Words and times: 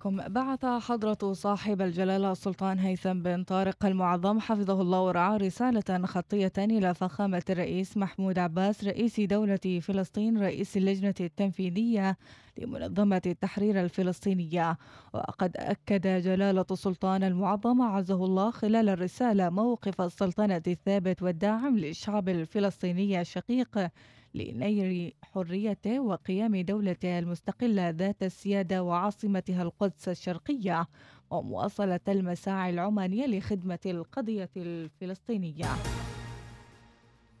بكم 0.00 0.16
بعث 0.16 0.64
حضرة 0.64 1.32
صاحب 1.32 1.82
الجلالة 1.82 2.32
السلطان 2.32 2.78
هيثم 2.78 3.22
بن 3.22 3.44
طارق 3.44 3.86
المعظم 3.86 4.40
حفظه 4.40 4.80
الله 4.82 5.00
ورعاه 5.00 5.36
رسالة 5.36 6.06
خطية 6.06 6.52
إلى 6.58 6.94
فخامة 6.94 7.42
الرئيس 7.50 7.96
محمود 7.96 8.38
عباس 8.38 8.84
رئيس 8.84 9.20
دولة 9.20 9.80
فلسطين 9.82 10.38
رئيس 10.38 10.76
اللجنة 10.76 11.14
التنفيذية 11.20 12.16
لمنظمة 12.58 13.22
التحرير 13.26 13.80
الفلسطينية. 13.80 14.78
وقد 15.14 15.56
أكد 15.56 16.22
جلالة 16.22 16.66
السلطان 16.70 17.22
المعظم 17.24 17.82
عزه 17.82 18.24
الله 18.24 18.50
خلال 18.50 18.88
الرسالة 18.88 19.50
موقف 19.50 20.00
السلطنة 20.00 20.62
الثابت 20.66 21.22
والداعم 21.22 21.78
للشعب 21.78 22.28
الفلسطيني 22.28 23.20
الشقيق 23.20 23.90
لنيل 24.34 25.12
حريته 25.22 26.00
وقيام 26.00 26.56
دولته 26.56 27.18
المستقلة 27.18 27.90
ذات 27.90 28.22
السيادة 28.22 28.82
وعاصمتها 28.82 29.62
القدس 29.62 30.08
الشرقية 30.08 30.86
ومواصلة 31.30 32.00
المساعي 32.08 32.70
العمانية 32.70 33.26
لخدمة 33.26 33.78
القضية 33.86 34.50
الفلسطينية. 34.56 35.66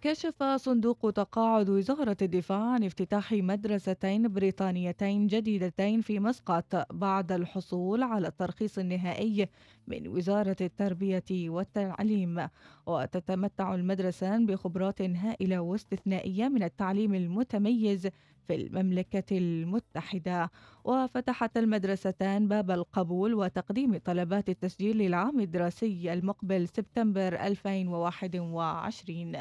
كشف 0.02 0.42
صندوق 0.42 1.10
تقاعد 1.10 1.68
وزارة 1.68 2.16
الدفاع 2.22 2.70
عن 2.72 2.84
افتتاح 2.84 3.32
مدرستين 3.32 4.28
بريطانيتين 4.28 5.26
جديدتين 5.26 6.00
في 6.00 6.18
مسقط 6.18 6.92
بعد 6.92 7.32
الحصول 7.32 8.02
على 8.02 8.28
الترخيص 8.28 8.78
النهائي 8.78 9.48
من 9.90 10.08
وزارة 10.08 10.56
التربية 10.60 11.24
والتعليم 11.30 12.48
وتتمتع 12.86 13.74
المدرسان 13.74 14.46
بخبرات 14.46 15.02
هائلة 15.02 15.60
واستثنائية 15.60 16.48
من 16.48 16.62
التعليم 16.62 17.14
المتميز 17.14 18.08
في 18.46 18.54
المملكة 18.54 19.38
المتحدة. 19.38 20.50
وفتحت 20.84 21.56
المدرستان 21.56 22.48
باب 22.48 22.70
القبول 22.70 23.34
وتقديم 23.34 23.96
طلبات 23.96 24.48
التسجيل 24.48 24.98
للعام 24.98 25.40
الدراسي 25.40 26.12
المقبل 26.12 26.68
سبتمبر 26.68 27.34
2021 27.34 29.36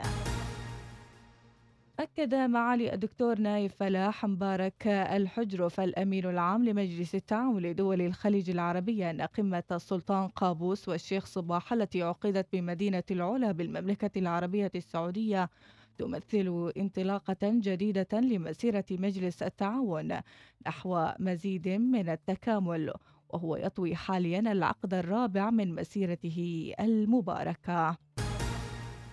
أكد 2.00 2.36
معالي 2.36 2.94
الدكتور 2.94 3.39
نايف 3.39 3.75
فلاح 3.75 4.25
مبارك 4.25 4.88
الحجرف 4.88 5.80
الأمين 5.80 6.25
العام 6.25 6.66
لمجلس 6.66 7.16
التعاون 7.16 7.61
لدول 7.61 8.02
الخليج 8.02 8.50
العربية 8.50 9.09
أن 9.09 9.22
قمة 9.22 9.64
السلطان 9.72 10.28
قابوس 10.28 10.89
والشيخ 10.89 11.25
صباح 11.25 11.73
التي 11.73 12.02
عقدت 12.02 12.47
بمدينة 12.53 13.03
العلا 13.11 13.52
بالمملكة 13.52 14.19
العربية 14.19 14.72
السعودية 14.75 15.50
تمثل 15.97 16.72
انطلاقة 16.78 17.38
جديدة 17.44 18.08
لمسيرة 18.13 18.86
مجلس 18.91 19.44
التعاون 19.44 20.19
نحو 20.67 21.08
مزيد 21.19 21.67
من 21.67 22.09
التكامل 22.09 22.94
وهو 23.30 23.56
يطوي 23.56 23.95
حاليا 23.95 24.39
العقد 24.39 24.94
الرابع 24.94 25.50
من 25.50 25.75
مسيرته 25.75 26.73
المباركة. 26.80 27.97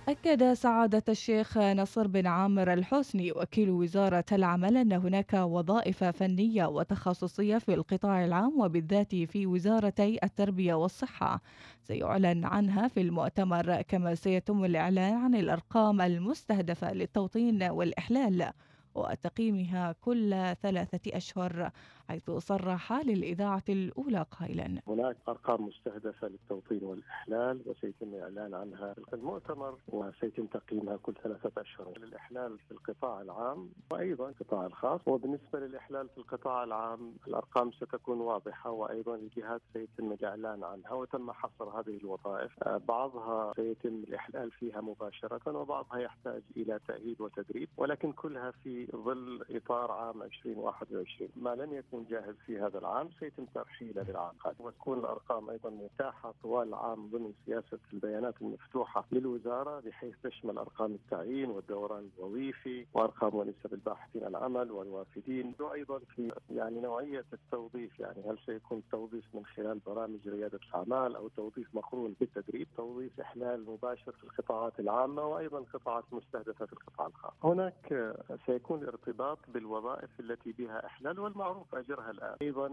أكد 0.08 0.52
سعادة 0.52 1.02
الشيخ 1.08 1.58
نصر 1.58 2.06
بن 2.06 2.26
عامر 2.26 2.72
الحسني 2.72 3.32
وكيل 3.32 3.70
وزارة 3.70 4.24
العمل 4.32 4.76
أن 4.76 4.92
هناك 4.92 5.32
وظائف 5.34 6.04
فنية 6.04 6.66
وتخصصية 6.66 7.58
في 7.58 7.74
القطاع 7.74 8.24
العام 8.24 8.60
وبالذات 8.60 9.14
في 9.14 9.46
وزارتي 9.46 10.18
التربية 10.24 10.74
والصحة. 10.74 11.40
سيعلن 11.82 12.44
عنها 12.44 12.88
في 12.88 13.00
المؤتمر 13.00 13.82
كما 13.82 14.14
سيتم 14.14 14.64
الإعلان 14.64 15.14
عن 15.14 15.34
الأرقام 15.34 16.00
المستهدفة 16.00 16.92
للتوطين 16.92 17.62
والإحلال 17.62 18.50
وتقييمها 18.94 19.92
كل 20.00 20.54
ثلاثة 20.62 21.16
أشهر. 21.16 21.70
حيث 22.08 22.30
صرح 22.30 22.92
للإذاعة 22.92 23.62
الأولى 23.68 24.26
قائلا. 24.40 24.80
هناك 24.88 25.16
أرقام 25.28 25.66
مستهدفة 25.66 26.28
للتوطين 26.28 26.84
والإحلال 26.84 27.60
وسيتم 27.66 28.14
الإعلان 28.14 28.54
عنها 28.54 28.94
في 28.94 29.14
المؤتمر 29.16 29.78
وسيتم 29.88 30.46
تقييمها 30.46 30.96
كل 30.96 31.14
ثلاثة 31.24 31.60
أشهر. 31.60 31.98
للإحلال 31.98 32.58
في 32.58 32.70
القطاع 32.70 33.20
العام 33.20 33.70
وأيضا 33.90 34.28
القطاع 34.28 34.66
الخاص 34.66 35.00
وبالنسبة 35.06 35.58
للإحلال 35.58 36.08
في 36.08 36.18
القطاع 36.18 36.64
العام 36.64 37.12
الأرقام 37.28 37.72
ستكون 37.72 38.20
واضحة 38.20 38.70
وأيضا 38.70 39.14
الجهات 39.14 39.60
سيتم 39.72 40.12
الإعلان 40.12 40.64
عنها 40.64 40.92
وتم 40.92 41.32
حصر 41.32 41.64
هذه 41.80 41.96
الوظائف. 41.96 42.52
بعضها 42.88 43.52
سيتم 43.56 43.88
الإحلال 44.08 44.50
فيها 44.50 44.80
مباشرة 44.80 45.56
وبعضها 45.56 45.98
يحتاج 45.98 46.42
إلى 46.56 46.80
تأهيل 46.88 47.16
وتدريب 47.18 47.68
ولكن 47.76 48.12
كلها 48.12 48.50
في 48.50 48.86
ظل 48.96 49.44
إطار 49.50 49.90
عام 49.92 50.22
2021 50.22 51.30
ما 51.36 51.54
لم 51.54 51.74
يكن 51.74 51.95
يكون 51.96 52.06
جاهز 52.10 52.34
في 52.46 52.58
هذا 52.58 52.78
العام 52.78 53.10
سيتم 53.20 53.44
ترحيله 53.54 54.02
للعام 54.02 54.30
القادم 54.34 54.64
وتكون 54.64 54.98
الأرقام 54.98 55.50
أيضا 55.50 55.70
متاحة 55.70 56.34
طوال 56.42 56.68
العام 56.68 57.10
ضمن 57.10 57.32
سياسة 57.46 57.78
البيانات 57.92 58.34
المفتوحة 58.42 59.04
للوزارة 59.12 59.80
بحيث 59.80 60.14
تشمل 60.22 60.58
أرقام 60.58 60.94
التعيين 60.94 61.50
والدوران 61.50 62.10
الوظيفي 62.18 62.86
وأرقام 62.94 63.34
ونسب 63.34 63.72
الباحثين 63.72 64.24
عن 64.24 64.30
العمل 64.30 64.70
والوافدين 64.70 65.54
وأيضا 65.60 65.98
في 65.98 66.32
يعني 66.50 66.80
نوعية 66.80 67.24
التوظيف 67.32 68.00
يعني 68.00 68.22
هل 68.30 68.38
سيكون 68.46 68.82
توظيف 68.90 69.24
من 69.34 69.46
خلال 69.46 69.78
برامج 69.86 70.28
ريادة 70.28 70.60
الأعمال 70.68 71.16
أو 71.16 71.28
توظيف 71.28 71.74
مقرون 71.74 72.16
بالتدريب، 72.20 72.68
توظيف 72.76 73.20
إحلال 73.20 73.64
مباشر 73.64 74.12
في 74.12 74.24
القطاعات 74.24 74.80
العامة 74.80 75.22
وأيضا 75.22 75.60
قطاعات 75.60 76.04
مستهدفة 76.12 76.66
في 76.66 76.72
القطاع 76.72 77.06
الخاص. 77.06 77.32
هناك 77.44 78.14
سيكون 78.46 78.84
ارتباط 78.84 79.38
بالوظائف 79.48 80.10
التي 80.20 80.52
بها 80.52 80.86
إحلال 80.86 81.20
والمعروف 81.20 81.74
اجرها 81.86 82.10
الآن، 82.10 82.36
أيضا 82.42 82.68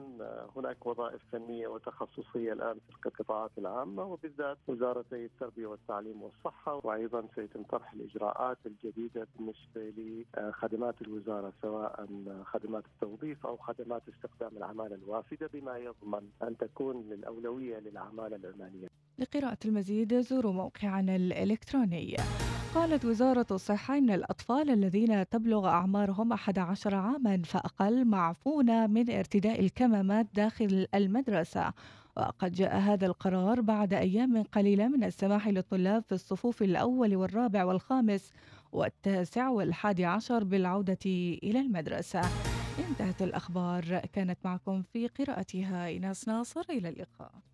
هناك 0.56 0.86
وظائف 0.86 1.22
فنية 1.32 1.68
وتخصصية 1.68 2.54
الآن 2.54 2.78
في 2.90 3.08
القطاعات 3.08 3.52
العامة 3.58 4.04
وبالذات 4.04 4.58
وزارتي 4.68 5.26
التربية 5.26 5.66
والتعليم 5.68 6.22
والصحة 6.22 6.82
وأيضا 6.84 7.28
سيتم 7.36 7.64
طرح 7.64 7.94
الإجراءات 7.94 8.58
الجديدة 8.66 9.28
بالنسبة 9.36 9.94
لخدمات 10.38 11.02
الوزارة 11.02 11.54
سواء 11.62 12.08
خدمات 12.44 12.84
التوظيف 12.86 13.46
أو 13.46 13.58
خدمات 13.58 14.02
استخدام 14.10 14.58
العماله 14.58 14.96
الوافدة 14.96 15.50
بما 15.54 15.78
يضمن 15.78 16.30
أن 16.44 16.58
تكون 16.58 17.12
الاولويه 17.12 17.80
للعماله 17.80 18.36
العمانية. 18.36 18.88
لقراءة 19.20 19.58
المزيد 19.66 20.20
زوروا 20.20 20.54
موقعنا 20.54 21.16
الإلكتروني. 21.16 22.16
قالت 22.76 23.06
وزارة 23.06 23.46
الصحة 23.52 23.98
إن 23.98 24.10
الأطفال 24.10 24.70
الذين 24.70 25.30
تبلغ 25.30 25.68
أعمارهم 25.68 26.34
11 26.34 26.96
عاما 26.96 27.42
فأقل 27.46 28.06
معفون 28.06 28.90
من 28.90 29.10
ارتداء 29.10 29.60
الكمامات 29.60 30.28
داخل 30.34 30.88
المدرسة. 30.96 31.74
وقد 32.18 32.52
جاء 32.52 32.78
هذا 32.78 33.06
القرار 33.06 33.62
بعد 33.62 33.94
أيام 33.94 34.44
قليلة 34.44 34.88
من 34.88 35.04
السماح 35.04 35.48
للطلاب 35.48 36.04
في 36.04 36.12
الصفوف 36.12 36.62
الأول 36.62 37.16
والرابع 37.16 37.64
والخامس 37.64 38.32
والتاسع 38.72 39.50
والحادي 39.50 40.06
عشر 40.06 40.44
بالعودة 40.44 41.00
إلى 41.44 41.60
المدرسة. 41.60 42.22
انتهت 42.90 43.22
الأخبار. 43.22 44.00
كانت 44.14 44.38
معكم 44.46 44.82
في 44.82 45.08
قراءتها 45.08 45.86
إيناس 45.86 46.28
ناصر. 46.28 46.66
إلى 46.70 46.90
اللقاء. 46.90 47.53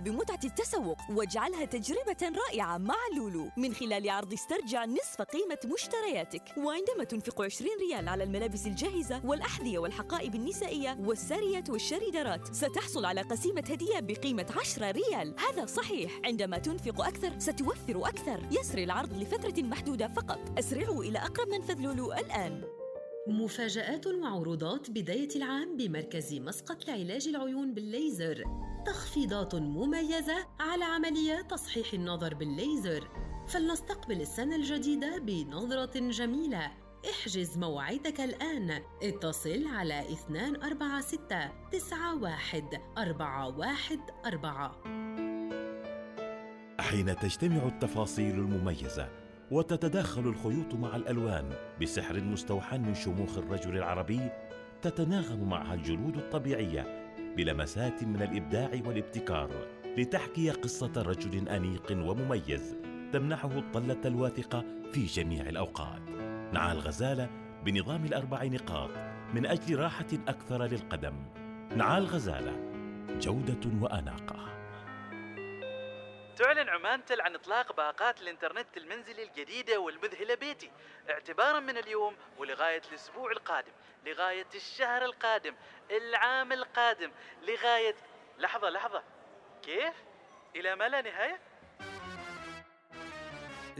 بمتعة 0.00 0.40
التسوق 0.44 0.96
واجعلها 1.10 1.64
تجربة 1.64 2.38
رائعة 2.46 2.78
مع 2.78 2.94
لولو. 3.16 3.50
من 3.56 3.74
خلال 3.74 4.10
عرض 4.10 4.32
استرجع 4.32 4.84
نصف 4.84 5.22
قيمة 5.22 5.58
مشترياتك. 5.74 6.42
وعندما 6.56 7.04
تنفق 7.04 7.42
20 7.42 7.70
ريال 7.80 8.08
على 8.08 8.24
الملابس 8.24 8.66
الجاهزة 8.66 9.26
والأحذية 9.26 9.78
والحقائب 9.78 10.34
النسائية 10.34 10.96
والساريات 11.00 11.70
والشريدرات 11.70 12.54
ستحصل 12.54 13.04
على 13.04 13.20
قسيمة 13.20 13.64
هدية 13.70 14.00
بقيمة 14.00 14.46
10 14.56 14.90
ريال. 14.90 15.34
هذا 15.38 15.66
صحيح. 15.66 16.20
عندما 16.24 16.58
تنفق 16.58 17.04
أكثر 17.04 17.38
ستوفر 17.38 18.08
أكثر. 18.08 18.48
يسري 18.50 18.84
العرض 18.84 19.12
لفترة 19.12 19.62
محدودة 19.62 20.08
فقط. 20.08 20.58
أسرعوا 20.58 21.04
إلى 21.04 21.18
أقرب 21.18 21.48
منفذ 21.48 21.80
لولو 21.80 22.12
الآن. 22.12 22.62
مفاجآت 23.28 24.06
وعروضات 24.06 24.90
بداية 24.90 25.28
العام 25.36 25.76
بمركز 25.76 26.34
مسقط 26.34 26.88
لعلاج 26.88 27.28
العيون 27.28 27.74
بالليزر. 27.74 28.44
تخفيضات 28.86 29.54
مميزة 29.54 30.46
على 30.60 30.84
عمليات 30.84 31.50
تصحيح 31.50 31.92
النظر 31.92 32.34
بالليزر. 32.34 33.08
فلنستقبل 33.48 34.20
السنة 34.20 34.56
الجديدة 34.56 35.18
بنظرة 35.18 35.98
جميلة. 36.10 36.70
احجز 37.10 37.58
موعدك 37.58 38.20
الآن. 38.20 38.82
اتصل 39.02 39.66
على 39.66 40.04
246 40.30 41.50
91 41.72 42.68
414 42.98 44.70
حين 46.80 47.16
تجتمع 47.16 47.66
التفاصيل 47.66 48.34
المميزة 48.34 49.08
وتتداخل 49.50 50.20
الخيوط 50.20 50.74
مع 50.74 50.96
الألوان 50.96 51.54
بسحر 51.82 52.20
مستوحى 52.20 52.78
من 52.78 52.94
شموخ 52.94 53.38
الرجل 53.38 53.76
العربي 53.76 54.30
تتناغم 54.82 55.48
معها 55.48 55.74
الجلود 55.74 56.16
الطبيعية 56.16 56.99
بلمسات 57.36 58.04
من 58.04 58.22
الإبداع 58.22 58.70
والابتكار 58.86 59.50
لتحكي 59.98 60.50
قصة 60.50 60.92
رجل 60.96 61.48
أنيق 61.48 61.92
ومميز 61.92 62.76
تمنحه 63.12 63.58
الطلة 63.58 64.00
الواثقة 64.04 64.64
في 64.92 65.04
جميع 65.04 65.48
الأوقات. 65.48 66.02
نعى 66.52 66.72
الغزالة 66.72 67.28
بنظام 67.64 68.04
الأربع 68.04 68.44
نقاط 68.44 68.90
من 69.34 69.46
أجل 69.46 69.78
راحة 69.78 70.06
أكثر 70.28 70.64
للقدم. 70.64 71.14
نعى 71.76 71.98
الغزالة 71.98 72.52
جودة 73.20 73.70
وأناقة. 73.80 74.59
تعلن 76.36 76.68
عمانتل 76.68 77.20
عن 77.20 77.34
إطلاق 77.34 77.72
باقات 77.72 78.20
الإنترنت 78.20 78.76
المنزلي 78.76 79.22
الجديدة 79.22 79.78
والمذهلة 79.78 80.34
بيتي 80.34 80.70
اعتبارا 81.10 81.60
من 81.60 81.78
اليوم 81.78 82.16
ولغاية 82.38 82.82
الأسبوع 82.90 83.30
القادم 83.30 83.72
لغاية 84.06 84.46
الشهر 84.54 85.04
القادم 85.04 85.56
العام 85.90 86.52
القادم 86.52 87.12
لغاية 87.42 87.94
لحظة 88.38 88.70
لحظة 88.70 89.02
كيف؟ 89.62 89.94
إلى 90.56 90.76
ما 90.76 90.88
لا 90.88 91.00
نهاية؟ 91.00 91.40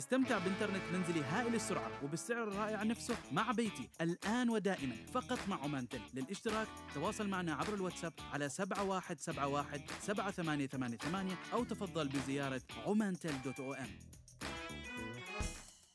استمتع 0.00 0.38
بإنترنت 0.38 0.83
منزلي 0.92 1.21
هائل 1.25 1.54
السرعة 1.54 1.90
وبالسعر 2.04 2.49
الرائع 2.49 2.83
نفسه 2.83 3.16
مع 3.33 3.52
بيتي. 3.52 3.88
الآن 4.00 4.50
ودائما 4.50 4.97
فقط 5.14 5.38
مع 5.49 5.62
عمانتل 5.62 6.00
للاشتراك 6.14 6.69
تواصل 6.95 7.28
معنا 7.28 7.54
عبر 7.54 7.75
الواتساب 7.75 8.12
على 8.33 8.49
7171 8.49 9.80
7888 10.00 11.37
أو 11.52 11.64
تفضل 11.64 12.09
بزيارة 12.09 12.62
عمانتل 12.87 13.42
دوت 13.45 13.61
أو 13.61 13.75
إم. 13.75 13.87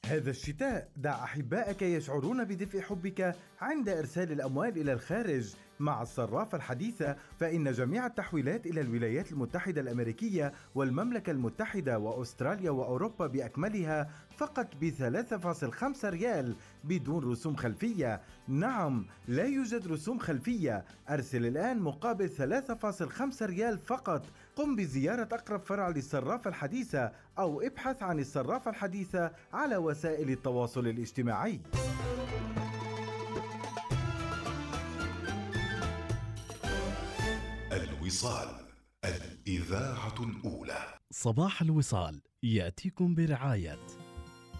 هذا 0.05 0.29
الشتاء 0.29 0.89
دع 0.97 1.23
أحبائك 1.23 1.81
يشعرون 1.81 2.43
بدفء 2.43 2.81
حبك 2.81 3.35
عند 3.61 3.89
إرسال 3.89 4.31
الأموال 4.31 4.77
إلى 4.77 4.93
الخارج. 4.93 5.55
مع 5.79 6.01
الصرافة 6.01 6.57
الحديثة 6.57 7.15
فإن 7.39 7.71
جميع 7.71 8.05
التحويلات 8.05 8.67
إلى 8.67 8.81
الولايات 8.81 9.31
المتحدة 9.31 9.81
الأمريكية 9.81 10.53
والمملكة 10.75 11.31
المتحدة 11.31 11.99
وأستراليا 11.99 12.71
وأوروبا 12.71 13.27
بأكملها 13.27 14.09
فقط 14.37 14.67
ب 14.81 14.89
3.5 14.89 16.05
ريال 16.05 16.55
بدون 16.83 17.31
رسوم 17.31 17.55
خلفية. 17.55 18.21
نعم 18.47 19.05
لا 19.27 19.43
يوجد 19.43 19.87
رسوم 19.87 20.19
خلفية. 20.19 20.85
أرسل 21.09 21.45
الآن 21.45 21.79
مقابل 21.79 22.29
3.5 22.29 23.45
ريال 23.45 23.77
فقط 23.77 24.25
قم 24.55 24.75
بزيارة 24.75 25.29
أقرب 25.31 25.61
فرع 25.61 25.89
للصرافة 25.89 26.49
الحديثة 26.49 27.11
أو 27.39 27.61
ابحث 27.61 28.03
عن 28.03 28.19
الصرافة 28.19 28.71
الحديثة 28.71 29.31
على 29.53 29.77
وسائل 29.77 30.29
التواصل 30.29 30.87
الاجتماعي. 30.87 31.61
الوصال 37.71 38.49
الإذاعة 39.05 40.15
الأولى. 40.19 40.99
صباح 41.11 41.61
الوصال 41.61 42.21
يأتيكم 42.43 43.15
برعاية 43.15 43.79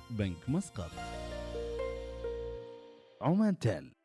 بنك 0.10 0.50
مسقط. 0.50 0.92
عمان 3.22 3.60
تيل 3.60 3.96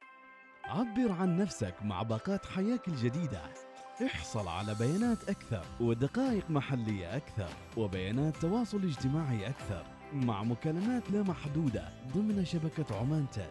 عبر 0.65 1.13
عن 1.13 1.37
نفسك 1.37 1.75
مع 1.83 2.03
باقات 2.03 2.47
حياك 2.47 2.89
الجديدة. 2.89 3.70
احصل 4.07 4.49
على 4.49 4.75
بيانات 4.75 5.29
أكثر 5.29 5.65
ودقائق 5.81 6.51
محلية 6.51 7.17
أكثر 7.17 7.49
وبيانات 7.77 8.37
تواصل 8.37 8.85
اجتماعي 8.85 9.49
أكثر 9.49 9.85
مع 10.13 10.43
مكالمات 10.45 11.11
لا 11.11 11.23
محدودة 11.23 11.89
ضمن 12.15 12.45
شبكة 12.45 12.97
عمان 12.97 13.27
تيل 13.33 13.51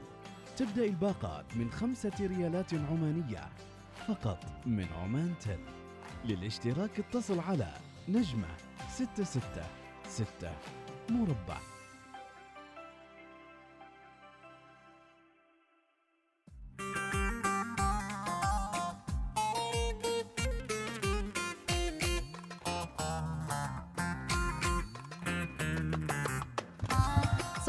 تبدأ 0.57 0.85
الباقات 0.85 1.45
من 1.55 1.71
خمسة 1.71 2.11
ريالات 2.19 2.73
عمانية 2.73 3.49
فقط 4.07 4.45
من 4.65 4.87
عمان 5.01 5.33
تل 5.39 5.59
للاشتراك 6.25 6.99
اتصل 6.99 7.39
على 7.39 7.73
نجمة 8.09 8.47
ستة 8.89 9.23
ستة 9.23 9.65
ستة 10.07 10.51
مربع. 11.09 11.68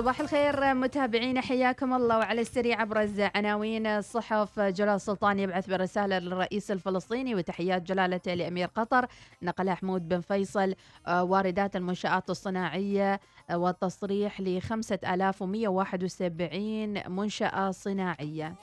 صباح 0.01 0.21
الخير 0.21 0.75
متابعينا 0.75 1.41
حياكم 1.41 1.95
الله. 1.95 2.19
وعلى 2.19 2.41
السريع 2.41 2.83
ابرز 2.83 3.21
عناوين 3.21 3.87
الصحف 3.87 4.61
جلال 4.61 4.95
السلطان 4.95 5.39
يبعث 5.39 5.71
برسالة 5.71 6.19
للرئيس 6.19 6.71
الفلسطيني 6.71 7.35
وتحيات 7.35 7.83
جلالته 7.83 8.35
لأمير 8.35 8.69
قطر 8.75 9.07
نقل 9.43 9.71
حمود 9.71 10.09
بن 10.09 10.21
فيصل. 10.21 10.75
آه، 11.07 11.25
واردات 11.25 11.77
المنشآت 11.77 12.31
الصناعية 12.31 13.21
آه، 13.51 13.59
والتصريح 13.59 14.41
ل 14.41 14.61
5171 14.61 17.11
منشأة 17.11 17.71
صناعية. 17.71 18.55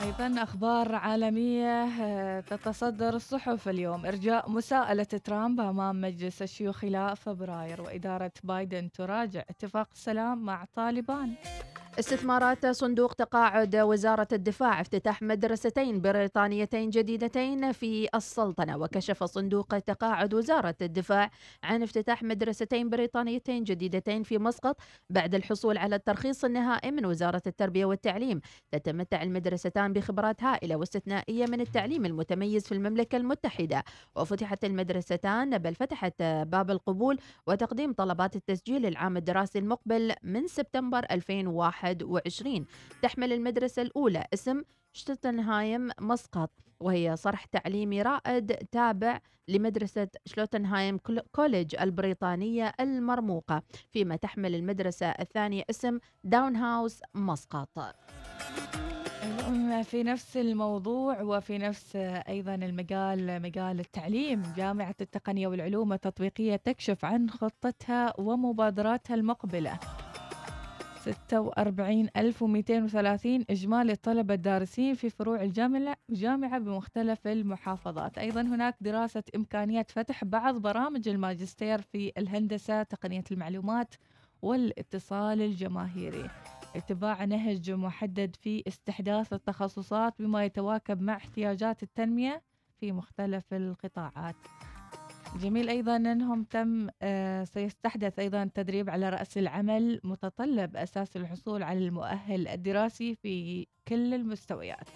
أيضا 0.00 0.42
أخبار 0.42 0.94
عالمية 0.94 1.84
آه، 1.84 2.40
تتصدر 2.40 3.16
الصحف 3.16 3.68
اليوم. 3.68 4.06
إرجاء 4.06 4.50
مساءلة 4.50 5.04
ترامب 5.04 5.60
أمام 5.60 6.00
مجلس 6.00 6.42
الشيوخ 6.42 6.76
خلال 6.76 7.16
فبراير 7.16 7.80
وإدارة 7.80 8.32
بايدن 8.44 8.90
تراجع 8.90 9.40
اتفاق 9.50 9.88
السلام 9.92 10.38
مع 10.38 10.64
طالبان. 10.74 11.34
استثمارات 12.00 12.66
صندوق 12.66 13.14
تقاعد 13.14 13.76
وزارة 13.76 14.28
الدفاع 14.32 14.80
افتتاح 14.80 15.22
مدرستين 15.22 16.00
بريطانيتين 16.00 16.90
جديدتين 16.90 17.72
في 17.72 18.08
السلطنة 18.14 18.76
وكشف 18.76 19.24
صندوق 19.24 19.78
تقاعد 19.78 20.34
وزارة 20.34 20.74
الدفاع 20.82 21.30
عن 21.62 21.82
افتتاح 21.82 22.22
مدرستين 22.22 22.90
بريطانيتين 22.90 23.64
جديدتين 23.64 24.22
في 24.22 24.38
مسقط 24.38 24.76
بعد 25.10 25.34
الحصول 25.34 25.78
على 25.78 25.96
الترخيص 25.96 26.44
النهائي 26.44 26.90
من 26.90 27.06
وزارة 27.06 27.42
التربية 27.46 27.84
والتعليم. 27.84 28.40
تتمتع 28.70 29.22
المدرستان 29.22 29.92
بخبرات 29.92 30.42
هائلة 30.42 30.76
واستثنائية 30.76 31.46
من 31.46 31.60
التعليم 31.60 32.06
المتميز 32.06 32.66
في 32.66 32.72
المملكة 32.72 33.16
المتحدة. 33.16 33.84
وفتحت 34.16 34.64
المدرستان 34.64 35.58
بل 35.58 35.74
فتحت 35.74 36.22
باب 36.22 36.70
القبول 36.70 37.18
وتقديم 37.46 37.92
طلبات 37.92 38.36
التسجيل 38.36 38.86
العام 38.86 39.16
الدراسي 39.16 39.58
المقبل 39.58 40.14
من 40.22 40.46
سبتمبر 40.46 41.06
2001 41.10 41.89
21 42.02 42.66
تحمل 43.02 43.32
المدرسة 43.32 43.82
الأولى 43.82 44.26
اسم 44.34 44.62
شلتنهام 44.92 45.90
مسقط 46.00 46.50
وهي 46.80 47.16
صرح 47.16 47.44
تعليمي 47.44 48.02
رائد 48.02 48.52
تابع 48.52 49.20
لمدرسة 49.48 50.08
شلتنهام 50.26 50.98
كوليج 51.32 51.76
البريطانية 51.80 52.72
المرموقة 52.80 53.62
فيما 53.90 54.16
تحمل 54.16 54.54
المدرسة 54.54 55.06
الثانية 55.06 55.62
اسم 55.70 55.98
داون 56.24 56.56
هاوس 56.56 57.00
مسقط. 57.14 57.68
في 59.84 60.02
نفس 60.02 60.36
الموضوع 60.36 61.22
وفي 61.22 61.58
نفس 61.58 61.96
أيضا 62.28 62.54
المجال 62.54 63.42
مجال 63.42 63.80
التعليم 63.80 64.42
جامعة 64.56 64.94
التقنية 65.00 65.46
والعلوم 65.46 65.92
التطبيقية 65.92 66.56
تكشف 66.56 67.04
عن 67.04 67.30
خطتها 67.30 68.20
ومبادراتها 68.20 69.14
المقبلة. 69.14 69.78
46230 71.08 73.44
إجمالي 73.50 73.92
الطلبة 73.92 74.34
الدارسين 74.34 74.94
في 74.94 75.10
فروع 75.10 75.42
الجامعة 75.42 75.96
الجامعة 76.10 76.58
بمختلف 76.58 77.26
المحافظات. 77.26 78.18
أيضا 78.18 78.40
هناك 78.40 78.76
دراسة 78.80 79.22
إمكانيات 79.36 79.90
فتح 79.90 80.24
بعض 80.24 80.56
برامج 80.56 81.08
الماجستير 81.08 81.80
في 81.80 82.12
الهندسة 82.18 82.82
تقنية 82.82 83.24
المعلومات 83.30 83.94
والاتصال 84.42 85.42
الجماهيري. 85.42 86.30
اتباع 86.76 87.24
نهج 87.24 87.70
محدد 87.70 88.36
في 88.36 88.62
استحداث 88.68 89.32
التخصصات 89.32 90.14
بما 90.18 90.44
يتواكب 90.44 91.02
مع 91.02 91.16
احتياجات 91.16 91.82
التنمية 91.82 92.42
في 92.80 92.92
مختلف 92.92 93.54
القطاعات. 93.54 94.36
جميل. 95.38 95.68
أيضا 95.68 95.96
أنهم 95.96 96.44
تم 96.44 96.88
آه، 97.02 97.44
سيستحدث 97.44 98.18
أيضا 98.18 98.50
تدريب 98.54 98.90
على 98.90 99.08
رأس 99.08 99.38
العمل 99.38 100.00
متطلب 100.04 100.76
أساس 100.76 101.16
الحصول 101.16 101.62
على 101.62 101.78
المؤهل 101.78 102.48
الدراسي 102.48 103.14
في 103.14 103.66
كل 103.88 104.14
المستويات. 104.14 104.88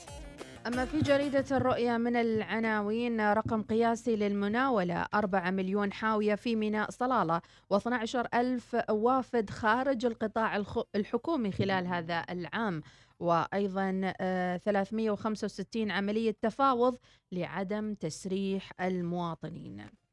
أما 0.66 0.84
في 0.84 1.00
جريدة 1.00 1.44
الرؤيا 1.56 1.98
من 1.98 2.16
العناوين 2.16 3.20
رقم 3.32 3.62
قياسي 3.62 4.16
للمناولة 4.16 5.06
4 5.14 5.50
مليون 5.50 5.92
حاوية 5.92 6.34
في 6.34 6.56
ميناء 6.56 6.90
صلالة 6.90 7.40
و12 7.74 8.16
ألف 8.34 8.76
وافد 8.90 9.50
خارج 9.50 10.06
القطاع 10.06 10.64
الحكومي 10.96 11.52
خلال 11.52 11.86
هذا 11.86 12.24
العام. 12.30 12.82
وأيضا 13.20 14.12
365 14.56 15.90
آه، 15.90 15.94
عملية 15.94 16.36
تفاوض 16.42 16.96
لعدم 17.32 17.94
تسريح 17.94 18.70
المواطنين. 18.80 20.03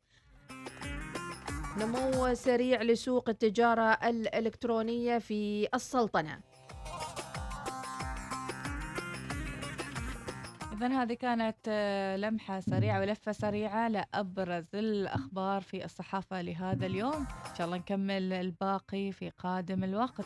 نمو 1.77 2.33
سريع 2.33 2.81
لسوق 2.81 3.29
التجارة 3.29 3.97
الإلكترونية 4.03 5.17
في 5.17 5.67
السلطنة. 5.73 6.39
إذا 10.73 10.87
هذه 10.87 11.13
كانت 11.13 11.57
آه، 11.67 12.17
لمحة 12.17 12.59
سريعة 12.59 12.99
ولفة 12.99 13.31
سريعة 13.31 13.87
لأبرز 13.87 14.65
الأخبار 14.73 15.61
في 15.61 15.85
الصحافة 15.85 16.41
لهذا 16.41 16.85
اليوم. 16.85 17.27
إن 17.49 17.55
شاء 17.57 17.67
الله 17.67 17.77
نكمل 17.77 18.33
الباقي 18.33 19.11
في 19.11 19.29
قادم 19.29 19.83
الوقت. 19.83 20.25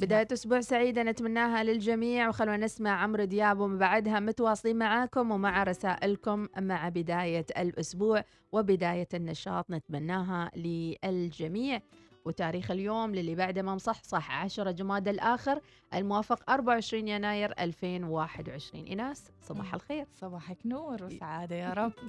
بداية 0.00 0.28
أسبوع 0.32 0.60
سعيدة 0.60 1.02
نتمناها 1.02 1.64
للجميع 1.64 2.28
وخلونا 2.28 2.56
نسمع 2.56 2.90
عمرو 3.02 3.24
دياب 3.24 3.60
ومن 3.60 3.78
بعدها 3.78 4.20
متواصلين 4.20 4.76
معاكم 4.76 5.30
ومع 5.30 5.62
رسائلكم 5.62 6.48
مع 6.58 6.88
بداية 6.88 7.46
الأسبوع 7.58 8.24
وبداية 8.52 9.08
النشاط 9.14 9.70
نتمناها 9.70 10.50
للجميع. 10.56 11.80
وتاريخ 12.24 12.70
اليوم 12.70 13.14
للي 13.14 13.34
بعده 13.34 13.62
ما 13.62 13.74
مصحصح 13.74 14.30
10 14.30 14.70
جماد 14.70 15.08
الآخر 15.08 15.60
الموافق 15.94 16.50
24 16.50 17.08
يناير 17.08 17.52
2021 17.58 18.86
إناس 18.86 19.30
صباح 19.42 19.74
الخير. 19.74 20.06
صباحك 20.14 20.58
نور 20.64 21.04
وسعادة 21.04 21.56
يا 21.56 21.72
رب. 21.72 21.92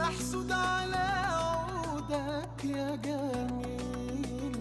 محسود 0.00 0.52
على 0.52 0.96
عودك 0.96 2.64
يا 2.64 2.96
جميل. 2.96 3.99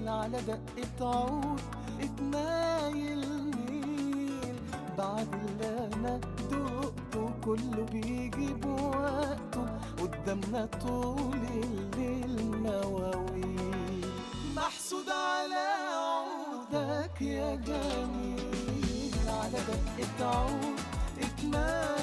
على 0.10 0.38
دقة 0.42 1.08
عود 1.10 1.62
اتنايل 2.02 3.26
ميل. 3.70 4.56
بعد 4.98 5.28
اللي 5.34 5.90
أنا 5.94 6.18
دقته 6.18 7.32
كله 7.46 7.86
بيجي 7.92 8.54
بوقته 8.54 9.66
قدامنا 10.00 10.66
طول 10.66 11.40
الليل 11.64 12.62
مواويل. 12.64 14.06
محسود 14.56 15.10
على 15.10 15.66
عودك 15.96 17.22
يا 17.22 17.56
جميل. 17.56 19.14
على 19.28 19.60
دقة 19.70 20.26
عود 20.26 20.80
اتنايل 21.22 21.99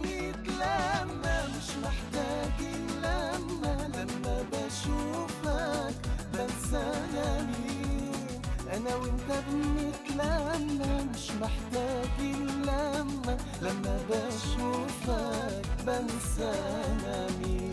وانت 0.00 0.36
بنتلمى 0.46 1.36
مش 1.56 1.68
محتاجين 1.84 2.86
لما 3.02 3.88
لما 3.94 4.44
بشوفك 4.52 5.94
بنسى 6.34 6.92
أنا 8.76 8.96
وإنت 8.96 9.30
بنتلمى 9.48 11.04
مش 11.14 11.30
محتاجين 11.30 12.46
لما 12.62 13.36
لما 13.62 13.96
بشوفك 14.10 15.66
بنسى 15.86 16.52
مين 17.40 17.72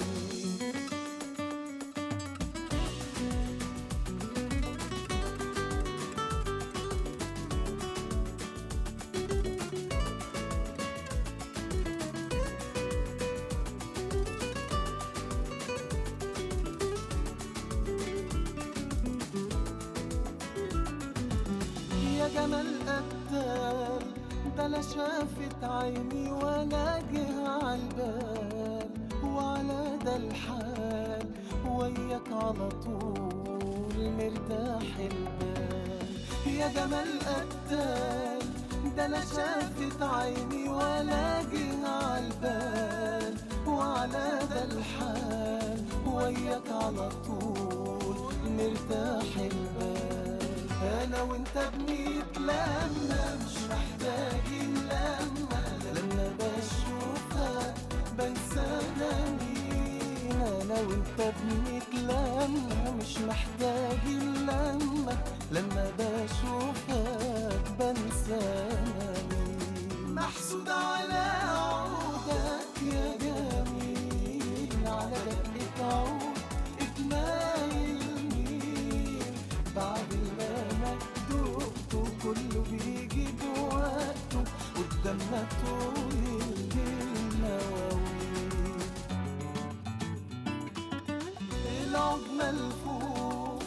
العود 91.98 92.22
ملفوف. 92.40 93.64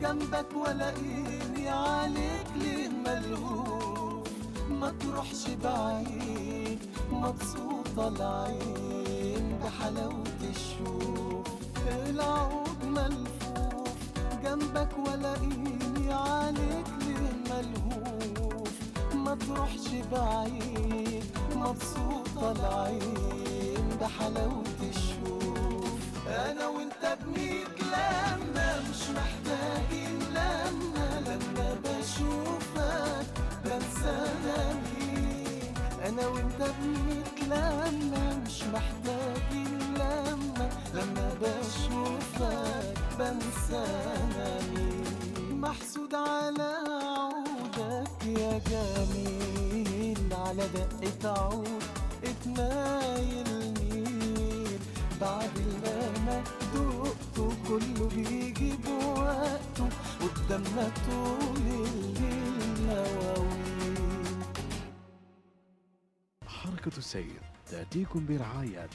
جنبك 0.00 0.46
ولاقيني 0.56 1.68
عليك 1.68 2.46
ليه 2.56 2.88
ملهوف. 2.88 4.28
ما 4.70 4.94
تروحش 5.00 5.48
بعيد 5.64 6.78
مبسوطة 7.12 8.08
العين 8.08 9.58
بحلاوة 9.64 10.40
الشوف. 10.50 11.46
العود 11.86 12.61
حركة 66.82 66.98
السير 66.98 67.40
تأتيكم 67.70 68.26
برعاية 68.26 68.88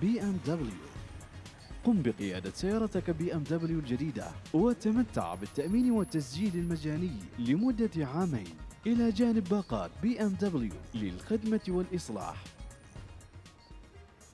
بي 0.00 0.22
إم 0.22 0.38
دبليو. 0.46 0.86
قم 1.84 2.02
بقيادة 2.02 2.50
سيارتك 2.54 3.10
بي 3.10 3.34
إم 3.34 3.42
دبليو 3.42 3.78
الجديدة 3.78 4.30
وتمتع 4.54 5.34
بالتأمين 5.34 5.90
والتسجيل 5.90 6.54
المجاني 6.54 7.16
لمدة 7.38 8.06
عامين. 8.06 8.54
إلى 8.86 9.10
جانب 9.10 9.44
باقات 9.48 9.90
بي 10.02 10.20
إم 10.22 10.28
دبليو 10.28 10.72
للخدمة 10.94 11.60
والإصلاح. 11.68 12.44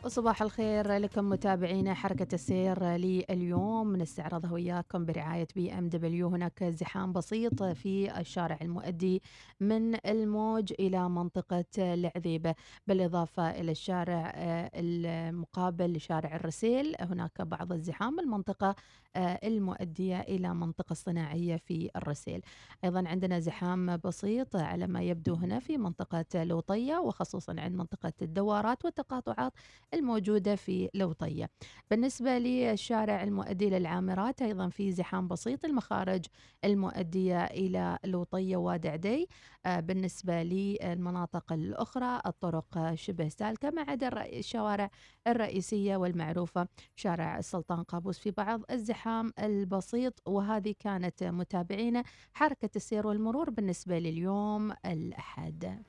وصباح 0.04 0.42
الخير 0.42 0.92
لكم 0.96 1.28
متابعينا 1.28 1.94
حركة 1.94 2.34
السير 2.34 2.84
لليوم. 2.84 3.96
نستعرضها 3.96 4.52
وياكم 4.52 5.04
برعاية 5.04 5.46
بي 5.54 5.72
ام 5.72 5.88
دبليو 5.88 6.28
هناك 6.28 6.64
زحام 6.64 7.12
بسيط 7.12 7.62
في 7.62 8.20
الشارع 8.20 8.58
المؤدي 8.62 9.22
من 9.60 10.06
الموج 10.06 10.72
إلى 10.80 11.08
منطقة 11.08 11.64
العذيبة. 11.78 12.54
بالإضافة 12.86 13.50
إلى 13.50 13.70
الشارع 13.72 14.32
آه، 14.34 14.70
المقابل 14.74 15.92
لشارع 15.92 16.36
الرسيل 16.36 16.94
هناك 17.00 17.42
بعض 17.42 17.72
الزحام 17.72 18.20
المنطقة 18.20 18.74
آه، 19.16 19.40
المؤدية 19.44 20.20
إلى 20.20 20.54
منطقة 20.54 20.94
صناعية 20.94 21.56
في 21.56 21.90
الرسيل. 21.96 22.42
أيضا 22.84 23.04
عندنا 23.06 23.40
زحام 23.40 23.96
بسيط 23.96 24.56
على 24.56 24.86
ما 24.86 25.02
يبدو 25.02 25.34
هنا 25.34 25.58
في 25.58 25.78
منطقة 25.78 26.44
لوطية 26.44 26.96
وخصوصا 26.96 27.54
عند 27.58 27.74
منطقة 27.74 28.12
الدوارات 28.22 28.84
والتقاطعات 28.84 29.52
الموجودة 29.94 30.56
في 30.56 30.88
لوطية. 30.94 31.50
بالنسبة 31.90 32.38
للشارع 32.38 33.22
المؤدي 33.22 33.70
للعامرات 33.70 34.42
أيضا 34.42 34.68
في 34.68 34.92
زحام 34.92 35.28
بسيط 35.28 35.64
المخارج 35.64 36.24
المؤدية 36.64 37.44
إلى 37.44 37.98
لوطية 38.04 38.56
وادعدي 38.56 39.28
آه، 39.66 39.80
بالنسبة 39.80 40.42
للمناطق 40.42 41.52
الأخرى 41.52 42.20
الطرق 42.26 42.94
شبه 42.94 43.28
سالكة 43.28 43.70
ما 43.70 43.82
عدا 43.82 44.38
الشوارع 44.38 44.90
الرئيسية 45.26 45.96
والمعروفة. 45.96 46.68
شارع 46.96 47.38
السلطان 47.38 47.82
قابوس 47.82 48.18
في 48.18 48.30
بعض 48.30 48.60
الزحام 48.70 49.32
البسيط 49.38 50.22
وهذه 50.28 50.74
كانت 50.80 51.24
متابعينا 51.24 52.04
حركة 52.34 52.70
السير 52.76 53.06
والمرور 53.06 53.50
بالنسبة 53.50 53.98
لليوم 53.98 54.72
الأحد. 54.86 55.82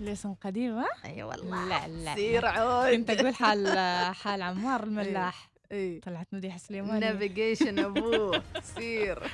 الاسم 0.00 0.34
قديم 0.34 0.72
ها؟ 0.78 0.86
أي 1.04 1.22
والله. 1.22 1.68
لا 1.68 1.88
لا 1.88 2.14
سير. 2.14 2.46
عود. 2.46 2.94
كنت 2.94 3.10
أقول 3.10 3.34
حال 3.34 3.68
حال 4.14 4.42
عمار 4.42 4.84
الملاح. 4.88 5.50
اي 5.72 6.00
طلعت 6.00 6.26
مديحة 6.32 6.58
سليماني. 6.58 7.00
navigation 7.00 7.78
أبوه. 7.84 8.42
سير. 8.62 9.22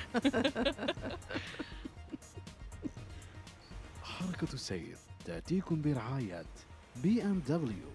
حركة 4.03 4.55
السير 4.55 4.97
تأتيكم 5.25 5.83
برعاية 5.83 6.45
بي 7.03 7.23
إم 7.23 7.43
دبليو. 7.49 7.91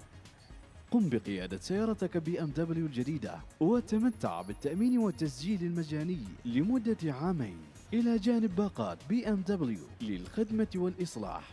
قم 0.92 1.10
بقيادة 1.10 1.58
سيارتك 1.58 2.18
بي 2.18 2.42
إم 2.42 2.48
دبليو 2.48 2.86
الجديدة 2.86 3.40
وتمتع 3.60 4.42
بالتأمين 4.42 4.98
والتسجيل 4.98 5.62
المجاني 5.62 6.24
لمدة 6.46 6.98
عامين. 7.14 7.58
إلى 7.94 8.18
جانب 8.18 8.56
باقات 8.56 8.98
بي 9.10 9.30
إم 9.30 9.36
دبليو 9.48 9.84
للخدمة 10.02 10.68
والإصلاح. 10.76 11.44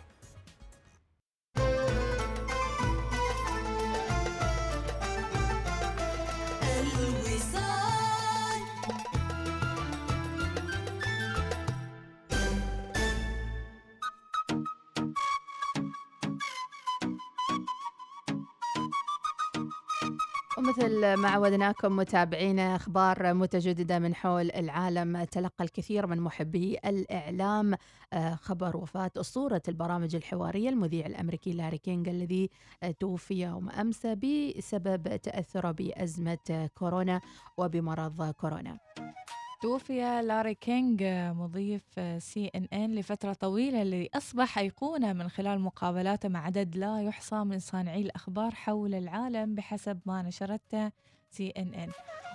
الوصال 1.56 1.88
ومثل 20.98 21.14
ما 21.20 21.28
عودناكم 21.28 21.96
متابعينا 21.96 22.76
أخبار 22.76 23.34
متجددة 23.34 23.98
من 23.98 24.14
حول 24.14 24.50
العالم 24.50 25.24
تلقى 25.24 25.64
الكثير 25.64 26.06
من 26.06 26.20
محبي 26.20 26.78
الإعلام 26.84 27.74
آه، 28.12 28.34
خبر 28.34 28.76
وفاة 28.76 29.11
أسطورة 29.16 29.62
البرامج 29.68 30.14
الحوارية 30.16 30.68
المذيع 30.68 31.06
الأمريكي 31.06 31.52
لاري 31.52 31.78
كينج 31.78 32.08
الذي 32.08 32.50
آه، 32.82 32.90
توفي 32.90 33.34
يوم 33.34 33.70
أمس 33.70 34.06
بسبب 34.06 35.16
تأثره 35.16 35.70
بأزمة 35.70 36.68
كورونا 36.74 37.20
وبمرض 37.56 38.30
كورونا. 38.30 38.78
توفي 39.60 40.22
لاري 40.22 40.54
كينج 40.54 41.02
مضيف 41.36 41.82
سي 42.18 42.50
إن 42.54 42.68
إن 42.72 42.94
لفترة 42.94 43.32
طويلة 43.32 43.82
اللي 43.82 44.08
أصبح 44.14 44.58
أيقونة 44.58 45.12
من 45.12 45.28
خلال 45.28 45.60
مقابلاته 45.60 46.28
مع 46.28 46.44
عدد 46.46 46.76
لا 46.76 47.02
يحصى 47.02 47.36
من 47.36 47.58
صانعي 47.58 48.02
الأخبار 48.02 48.54
حول 48.54 48.94
العالم 48.94 49.54
بحسب 49.54 50.00
ما 50.06 50.22
نشرته 50.22 50.90
سي 51.30 51.48
إن 51.56 51.74
إن. 51.74 51.90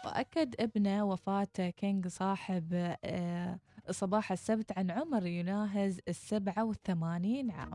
وأكد 0.06 0.56
ابنه 0.60 1.04
وفاة 1.06 1.48
كينج 1.78 2.08
صاحب 2.08 2.96
آه، 3.06 3.60
صباح 3.92 4.32
السبت 4.32 4.78
عن 4.78 4.92
عمر 4.92 5.26
يناهز 5.26 6.00
السبعة 6.08 6.66
والثمانين 6.66 7.52
عام. 7.52 7.74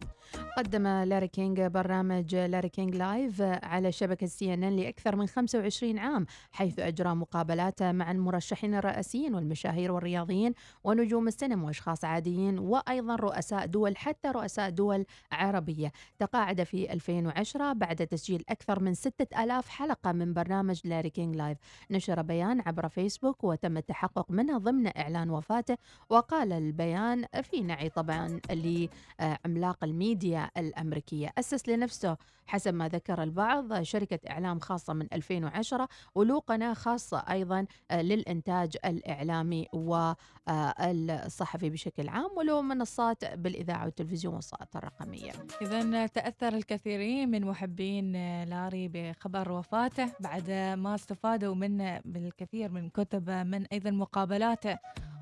قدم 0.57 0.87
لاري 0.87 1.29
كينج 1.29 1.61
برنامج 1.61 2.35
لاري 2.35 2.69
كينج 2.69 2.95
live 2.97 3.41
على 3.43 3.93
شبكة 3.93 4.27
سي 4.27 4.55
إن 4.55 4.65
إن 4.65 4.77
لأكثر 4.77 5.17
من 5.17 5.27
25 5.27 5.99
عام 5.99 6.27
حيث 6.53 6.79
أجرى 6.79 7.15
مقابلات 7.15 7.83
مع 7.83 8.11
المرشحين 8.11 8.75
الرئاسيين 8.75 9.35
والمشاهير 9.35 9.93
والرياضيين 9.93 10.55
ونجوم 10.85 11.29
السينما 11.29 11.67
وأشخاص 11.67 12.05
عاديين 12.05 12.59
وأيضا 12.59 13.17
رؤساء 13.17 13.67
دول 13.67 13.97
حتى 13.97 14.29
رؤساء 14.29 14.71
دول 14.71 15.05
عربية. 15.33 15.93
تقاعد 16.19 16.63
في 16.63 16.93
2010 16.93 17.73
بعد 17.73 17.97
تسجيل 18.07 18.45
أكثر 18.49 18.83
من 18.83 18.95
6000 18.95 19.69
حلقة 19.69 20.13
من 20.13 20.35
برنامج 20.35 20.81
لاري 20.85 21.11
كينج 21.11 21.37
live. 21.37 21.59
نشر 21.91 22.23
بيان 22.23 22.61
عبر 22.61 22.89
فيسبوك 22.89 23.45
وتم 23.45 23.77
التحقق 23.77 24.31
منه 24.31 24.59
ضمن 24.59 24.91
إعلان 24.97 25.31
وفاته 25.31 25.77
وقال 26.09 26.53
البيان 26.53 27.25
في 27.43 27.61
نعي 27.61 27.89
طبعا 27.89 28.41
لعملاق 28.51 29.85
الميديا 29.85 30.51
الأمريكية. 30.57 31.33
أسس 31.39 31.69
لنفسه 31.69 32.17
حسب 32.47 32.75
ما 32.75 32.89
ذكر 32.89 33.23
البعض 33.23 33.83
شركة 33.83 34.19
إعلام 34.31 34.59
خاصة 34.59 34.93
من 34.93 35.07
2010 35.13 35.89
وله 36.15 36.41
قناة 36.41 36.75
خاصة 36.75 37.19
أيضا 37.19 37.67
للإنتاج 37.93 38.77
الإعلامي 38.85 39.67
والصحفي 40.49 41.71
بشكل 41.71 42.09
عام 42.09 42.31
وله 42.37 42.63
منصات 42.63 43.35
بالإذاعة 43.35 43.85
والتلفزيون 43.85 44.35
والصالات 44.35 44.77
الرقمية. 44.77 45.33
إذا 45.63 46.07
تأثر 46.07 46.55
الكثيرين 46.55 47.31
من 47.31 47.45
محبين 47.45 48.13
لاري 48.45 48.89
بخبر 48.89 49.53
وفاته 49.53 50.13
بعد 50.21 50.51
ما 50.79 50.95
استفادوا 50.95 51.55
منه 51.55 52.01
بالكثير 52.05 52.71
من 52.71 52.91
كتبه 52.91 53.43
من 53.43 53.67
أيضا 53.67 53.91
مقابلاته 53.91 54.79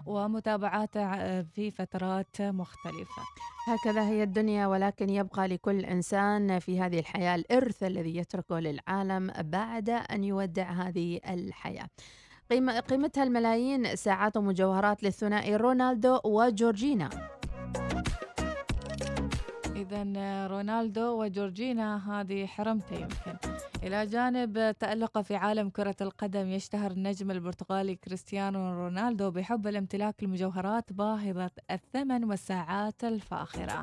ومتابعاته 0.07 1.43
في 1.43 1.71
فترات 1.71 2.41
مختلفة. 2.41 3.23
هكذا 3.69 4.03
هي 4.03 4.23
الدنيا 4.23 4.67
ولكن 4.67 5.11
يبقى 5.11 5.49
لكل 5.49 5.85
إنسان 5.85 6.59
في 6.59 6.81
هذه 6.81 6.99
الحياة 6.99 7.35
الإرث 7.35 7.83
الذي 7.83 8.17
يتركه 8.17 8.59
للعالم 8.59 9.33
بعد 9.39 9.91
أن 9.91 10.25
يودع 10.25 10.71
هذه 10.71 11.21
الحياة. 11.29 11.89
قيمتها 12.89 13.25
الملايين 13.25 13.97
ساعات 13.97 14.37
ومجوهرات 14.37 15.03
للثنائي 15.03 15.57
رونالدو 15.57 16.21
وجورجينا. 16.25 17.36
إذا 19.87 20.47
رونالدو 20.47 21.23
وجورجينا 21.23 22.21
هذه 22.21 22.47
حرمته 22.47 22.97
يمكن. 22.97 23.37
إلى 23.83 24.07
جانب 24.07 24.75
تألقه 24.81 25.23
في 25.23 25.37
عالم 25.37 25.71
كرة 25.71 25.97
القدم 26.01 26.49
يشتهر 26.51 26.91
النجم 26.91 27.31
البرتغالي 27.31 27.97
كريستيانو 27.97 28.73
رونالدو 28.73 29.31
بحب 29.31 29.67
الامتلاك 29.67 30.23
المجوهرات 30.23 30.93
باهظة 30.93 31.51
الثمن 31.71 32.25
والساعات 32.25 33.05
الفاخرة. 33.05 33.83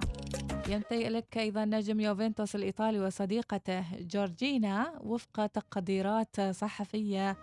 يمتلك 0.70 1.38
أيضا 1.38 1.66
نجم 1.66 2.00
يوفنتوس 2.00 2.56
الإيطالي 2.56 3.00
وصديقته 3.00 3.86
جورجينا 4.00 5.00
وفق 5.04 5.46
تقديرات 5.46 6.42
صحفية. 6.42 7.38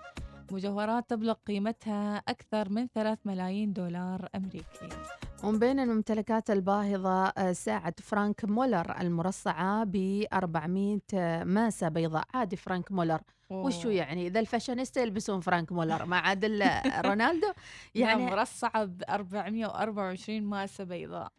مجوهرات 0.53 1.11
تبلغ 1.11 1.35
قيمتها 1.47 2.17
أكثر 2.17 2.69
من 2.69 2.87
3 2.95 3.19
ملايين 3.25 3.73
دولار 3.73 4.29
أمريكي. 4.35 4.89
ومن 5.45 5.59
بين 5.59 5.81
الممتلكات 5.81 6.51
الباهظة 6.51 7.27
آه، 7.27 7.53
ساعة 7.53 7.95
فرانك 8.03 8.45
مولر 8.45 8.97
المرصعة 9.01 9.85
ب 9.85 10.25
400 10.33 11.01
ماسة 11.45 11.89
بيضاء. 11.89 12.25
عادي 12.35 12.57
فرانك 12.57 12.93
مولر. 12.93 13.21
وشو. 13.51 13.89
يعني؟ 13.91 14.27
إذا 14.27 14.41
الفاشينيستا 14.41 15.01
يلبسون 15.03 15.41
فرانك 15.41 15.73
مولر 15.73 16.05
ما 16.05 16.17
عاد 16.19 16.45
رونالدو. 17.07 17.53
يعني 17.95 18.23
مرصعة 18.27 18.85
ب 18.85 19.03
424 19.09 20.43
ماسة 20.43 20.85
بيضاء. 20.85 21.23
آه، 21.27 21.31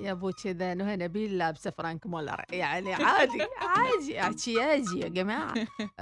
يا 0.00 0.12
أبو 0.12 0.30
كذا 0.44 0.74
نهى 0.74 0.96
نبيل 0.96 1.38
لابسه 1.38 1.70
فرانك 1.70 2.06
مولر. 2.06 2.44
يعني 2.50 2.94
عادي 2.94 3.46
عادي 3.60 4.20
احتياجي 4.20 5.00
يا 5.00 5.08
جماعة. 5.08 5.54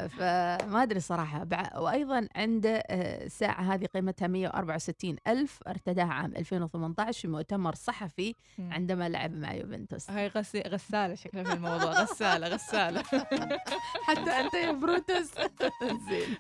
فما 0.08 0.82
أدري 0.82 1.00
صراحة. 1.00 1.46
وأيضا 1.76 2.28
عنده 2.36 2.82
آه، 2.86 3.28
ساعة 3.28 3.60
هذه 3.74 3.86
قيمتها 3.86 4.28
164 4.28 5.16
ألف 5.26 5.58
ارتداها 5.68 6.12
عام 6.12 6.36
2018 6.36 7.20
في 7.20 7.28
مؤتمر 7.28 7.74
صحفي. 7.74 8.34
عندما 8.58 9.08
لعب 9.08 9.32
مع 9.32 9.54
يوفنتوس. 9.54 10.10
هاي 10.10 10.28
غسالة 10.66 11.14
شكلها 11.14 11.44
في 11.44 11.52
الموضوع. 11.52 11.92
غسالة 12.02 12.48
غسالة. 12.48 13.02
حتى 14.06 14.30
أنت 14.30 14.54
يا 14.54 14.72
بروتس 14.72 15.32
زين. 16.08 16.36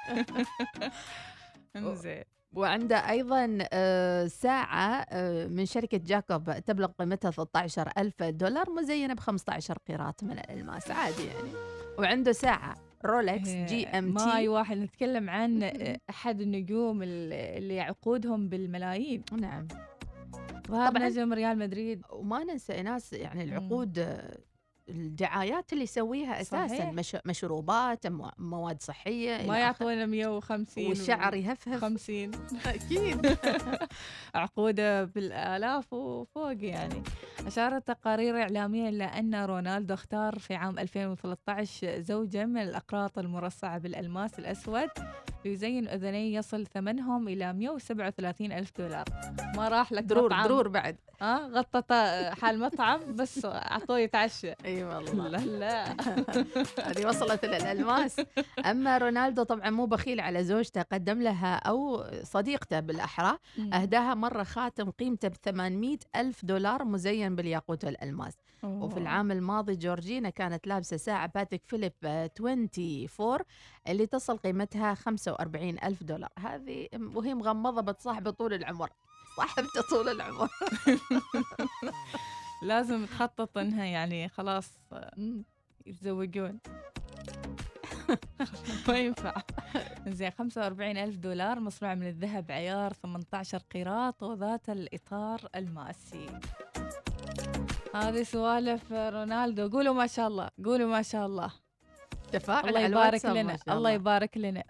زين. 2.02 2.24
وعنده 2.54 3.10
أيضا 3.10 3.58
آه، 3.72 4.26
ساعة 4.26 5.06
آه، 5.10 5.46
من 5.46 5.66
شركة 5.66 5.98
جاكوب 5.98 6.58
تبلغ 6.66 6.86
قيمتها 6.98 7.30
13 7.30 7.90
ألف 7.98 8.22
دولار 8.22 8.70
مزينة 8.70 9.14
ب 9.14 9.20
15 9.20 9.78
قيراط 9.88 10.24
من 10.24 10.38
الالماس 10.38 10.90
عادي 10.90 11.24
يعني 11.26 11.50
وعنده 11.98 12.32
ساعة 12.32 12.74
رولكس 13.04 13.48
GMT 13.48 14.48
واحد 14.48 14.76
نتكلم 14.76 15.30
عن 15.30 15.62
أحد 16.10 16.40
النجوم 16.40 17.02
ال- 17.02 17.32
اللي 17.32 17.80
عقودهم 17.80 18.48
بالملايين 18.48 19.22
نعم 19.40 19.68
طبعا. 20.68 20.90
نجم 20.98 21.32
ريال 21.32 21.58
مدريد 21.58 22.02
وما 22.10 22.44
ننسى 22.44 22.82
ناس 22.82 23.12
يعني. 23.12 23.42
العقود 23.44 24.18
الدعايات 24.88 25.72
اللي 25.72 25.84
يسويها 25.84 26.40
أساسا 26.40 26.68
صحيح. 26.68 26.92
مش 26.92 27.16
مشروبات 27.24 28.06
مو- 28.06 28.30
مواد 28.38 28.82
صحية 28.82 29.46
ما. 29.46 29.58
يعطونا 29.58 30.06
150 30.06 30.86
والشعر 30.88 31.34
يهفهف. 31.34 31.80
50 31.80 32.30
أكيد. 32.66 33.38
عقودة 34.34 35.04
بالآلاف 35.04 35.92
وفوق 35.92 36.64
يعني. 36.64 37.02
أشارت 37.46 37.86
تقارير 37.86 38.42
إعلامية 38.42 38.88
إلى 38.88 39.04
أن 39.04 39.34
رونالدو 39.44 39.94
اختار 39.94 40.38
في 40.38 40.54
عام 40.54 40.78
2013 40.78 42.00
زوجه 42.00 42.44
من 42.46 42.62
الأقراط 42.62 43.18
المرصعة 43.18 43.78
بالألماس 43.78 44.38
الأسود. 44.38 44.88
ليزين 45.44 45.88
اذنيه 45.88 46.38
يصل 46.38 46.66
ثمنهم 46.66 47.28
إلى 47.28 47.52
137 47.52 48.52
ألف 48.52 48.72
دولار. 48.78 49.04
ما 49.56 49.68
راح 49.68 49.92
لك 49.92 50.02
درور 50.02 50.24
مطعم. 50.26 50.44
درور 50.46 50.68
بعد. 50.68 50.96
ها 51.20 51.46
غطت 51.48 51.92
حال 52.42 52.58
مطعم 52.60 53.16
بس 53.16 53.44
أعطوه 53.44 53.98
يتعشى. 53.98 54.52
إي 54.72 54.84
والله. 54.84 55.28
لا 55.28 55.38
لا. 55.38 55.96
هذه 56.88 57.06
وصلت 57.06 57.44
إلى 57.44 57.56
الألماس. 57.56 58.20
أما 58.66 58.98
رونالدو 58.98 59.42
طبعا 59.42 59.70
مو 59.70 59.86
بخيل 59.86 60.20
على 60.20 60.44
زوجته 60.44 60.82
قدم 60.82 61.22
لها 61.22 61.56
أو 61.56 62.04
صديقته 62.22 62.80
بالأحرى 62.80 63.38
أهداها 63.72 64.14
مرة 64.14 64.42
خاتم 64.42 64.90
قيمته 64.90 65.28
ب 65.28 65.34
800 65.44 65.98
ألف 66.16 66.44
دولار 66.44 66.84
مزين 66.84 67.36
بالياقوت 67.36 67.84
والألماس. 67.84 68.32
وفي 68.62 68.96
العام 68.98 69.32
الماضي 69.32 69.76
جورجينا 69.76 70.30
كانت 70.30 70.66
لابسة 70.66 70.96
ساعة 70.96 71.26
باتيك 71.34 71.62
فيليب 71.66 71.92
آه، 72.04 72.30
24 72.40 73.38
اللي 73.88 74.06
تصل 74.06 74.36
قيمتها 74.36 74.94
45 74.94 75.76
ألف 75.84 76.02
دولار. 76.02 76.30
هذه 76.38 76.88
وهي 77.14 77.34
مغمضة 77.34 77.80
بتصاحبة 77.80 78.30
طول 78.30 78.54
العمر. 78.54 78.90
صاحبته 79.36 79.82
طول 79.90 80.08
العمر. 80.08 80.48
لازم 82.62 83.06
تخطط 83.06 83.58
إنها 83.58 83.84
يعني 83.84 84.28
خلاص 84.28 84.80
يتزوجون. 85.86 86.58
ما 88.88 88.98
ينفع. 88.98 89.34
زين 90.06 90.30
45 90.30 90.96
ألف 90.96 91.16
دولار 91.16 91.60
مصنوع 91.60 91.94
من 91.94 92.06
الذهب 92.06 92.50
عيار 92.50 92.92
18 92.92 93.58
قيراط 93.58 94.22
وذات 94.22 94.70
الإطار 94.70 95.40
الماسي. 95.54 96.26
هذه 97.94 98.22
سوالف 98.22 98.92
رونالدو. 98.92 99.68
قولوا 99.68 99.94
ما 99.94 100.06
شاء 100.06 100.28
الله 100.28 100.48
قولوا 100.64 100.90
ما 100.90 101.02
شاء 101.02 101.26
الله. 101.26 101.52
تفاعل 102.32 102.68
الله 102.68 102.80
يبارك 102.80 103.24
لنا 103.24 103.56
شاء 103.56 103.76
الله. 103.76 103.90
يبارك 103.90 104.36
لنا. 104.36 104.64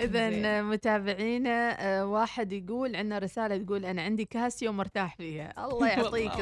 إذا 0.00 0.30
زين. 0.30 0.64
متابعينا 0.64 1.76
آه، 1.80 2.06
واحد 2.06 2.52
يقول 2.52 2.96
عندنا 2.96 3.18
رسالة 3.18 3.56
تقول 3.64 3.84
أنا 3.84 4.02
عندي 4.02 4.24
كاسيو 4.24 4.72
مرتاح 4.72 5.16
فيها. 5.16 5.64
الله 5.64 5.88
يعطيك 5.98 6.38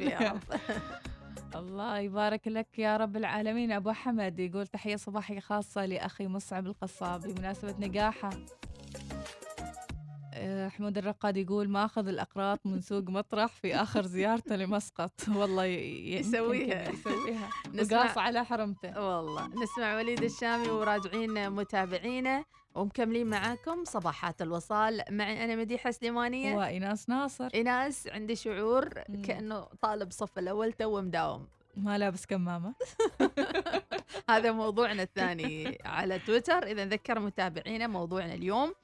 يا 0.00 0.18
رب. 0.30 0.38
الله 1.60 1.98
يبارك 1.98 2.48
لك 2.48 2.78
يا 2.78 2.96
رب 2.96 3.16
العالمين. 3.16 3.72
أبو 3.72 3.92
حمد 3.92 4.40
يقول 4.40 4.66
تحية 4.66 4.96
صباحية 4.96 5.40
خاصة 5.40 5.86
لأخي 5.86 6.26
مصعب 6.26 6.66
القصاب 6.66 7.20
بمناسبة 7.20 7.74
نجاحه 7.80 8.30
حمود 10.68 10.98
الرقاد 10.98 11.36
يقول 11.36 11.68
ماخذ 11.68 12.08
الأقراط 12.08 12.66
من 12.66 12.80
سوق 12.80 13.02
مطرح 13.02 13.46
في 13.46 13.74
آخر 13.74 14.06
زيارته 14.06 14.56
لمسقط. 14.56 15.12
والله 15.28 15.64
يسويها. 15.64 16.90
يسويها. 16.90 17.48
وقاص 17.92 18.18
على 18.18 18.44
حرمته. 18.44 19.16
والله. 19.16 19.46
نسمع 19.62 19.96
وليد 19.96 20.22
الشامي 20.22 20.68
وراجعين 20.68 21.50
متابعينا 21.50 22.44
ومكملين 22.74 23.26
معاكم 23.26 23.84
صباحات 23.84 24.42
الوصال. 24.42 25.02
معي 25.10 25.44
أنا 25.44 25.56
مديحة 25.56 25.90
سليمانية. 25.90 26.56
وإناس 26.56 27.08
ناصر. 27.08 27.48
إناس 27.54 28.08
عندي 28.08 28.36
شعور 28.36 28.88
مم. 29.08 29.22
كأنه 29.22 29.60
طالب 29.80 30.10
صف 30.10 30.38
الأول 30.38 30.72
تو 30.72 31.00
مداوم. 31.00 31.46
ما 31.76 31.98
لابس 31.98 32.26
كمامة. 32.26 32.74
هذا 34.30 34.52
موضوعنا 34.52 35.02
الثاني 35.02 35.78
على 35.84 36.18
تويتر. 36.18 36.62
إذا 36.66 36.84
ذكر 36.84 37.20
متابعينا 37.20 37.86
موضوعنا 37.86 38.34
اليوم. 38.34 38.74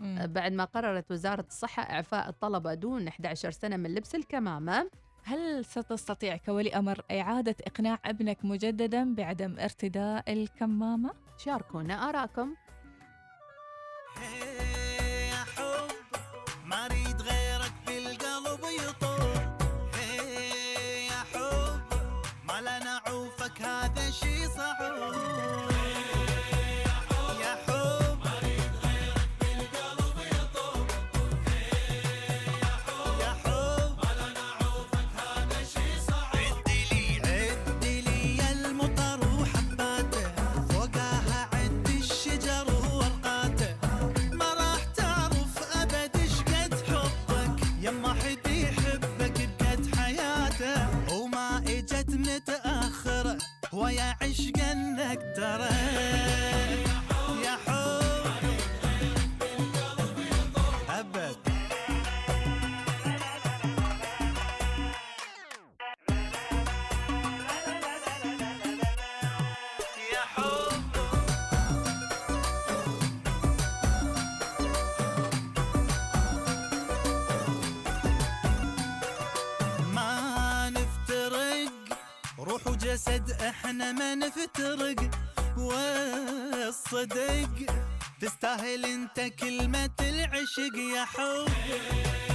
بعد 0.00 0.52
ما 0.52 0.64
قررت 0.64 1.10
وزارة 1.10 1.44
الصحة 1.48 1.82
إعفاء 1.82 2.28
الطلبة 2.28 2.74
دون 2.74 3.08
11 3.08 3.50
سنة 3.50 3.76
من 3.76 3.94
لبس 3.94 4.14
الكمامة. 4.14 4.90
هل 5.24 5.64
ستستطيع 5.64 6.36
كولي 6.36 6.76
أمر 6.76 7.02
إعادة 7.10 7.56
إقناع 7.66 7.98
ابنك 8.04 8.44
مجددا 8.44 9.14
بعدم 9.14 9.58
ارتداء 9.60 10.32
الكمامة؟ 10.32 11.14
شاركونا 11.38 12.08
آراءكم. 12.08 12.54
يا 15.30 15.34
حب 15.34 15.90
ويا 53.84 54.16
عشق 54.22 54.58
إحنا 83.84 83.98
ما 83.98 84.14
نفترق 84.14 85.10
والصدق 85.58 87.48
تستاهل 88.20 88.84
أنت 88.84 89.20
كلمة 89.20 89.90
العشق 90.00 90.76
يا 90.96 91.04
حب. 91.04 92.33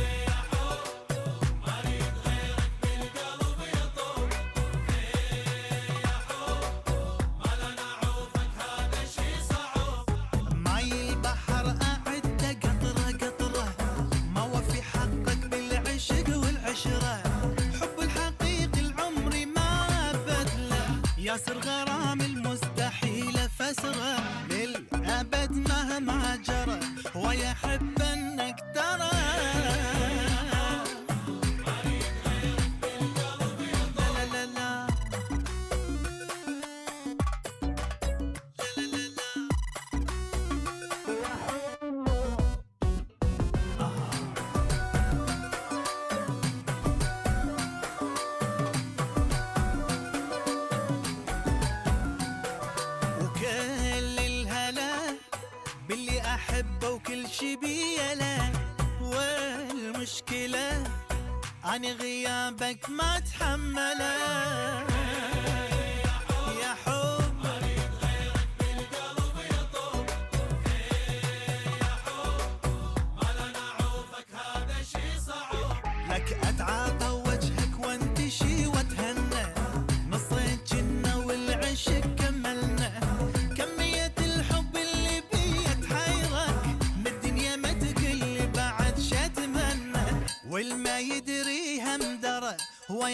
وش 57.39 57.45
بيا 57.55 58.15
له 58.15 58.51
والمشكلة 59.01 60.83
عن 61.63 61.85
غيابك 61.85 62.89
ما 62.89 63.19
تحمله 63.19 64.88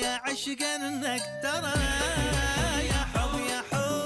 يا 0.03 0.21
عشق 0.25 0.61
إنك 0.63 1.21
ترى 1.43 1.73
يا 2.87 3.01
حب 3.13 3.39
يا 3.49 3.61
حب. 3.71 4.05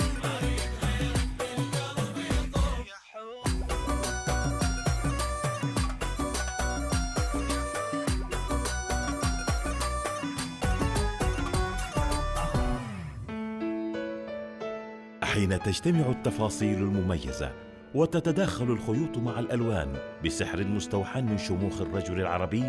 حين 15.24 15.60
تجتمع 15.64 16.10
التفاصيل 16.10 16.78
المميزة 16.78 17.52
وتتداخل 17.96 18.66
الخيوط 18.66 19.18
مع 19.18 19.40
الألوان 19.40 19.94
بسحر 20.26 20.64
مستوحى 20.64 21.22
من 21.22 21.38
شموخ 21.38 21.82
الرجل 21.82 22.20
العربي 22.22 22.64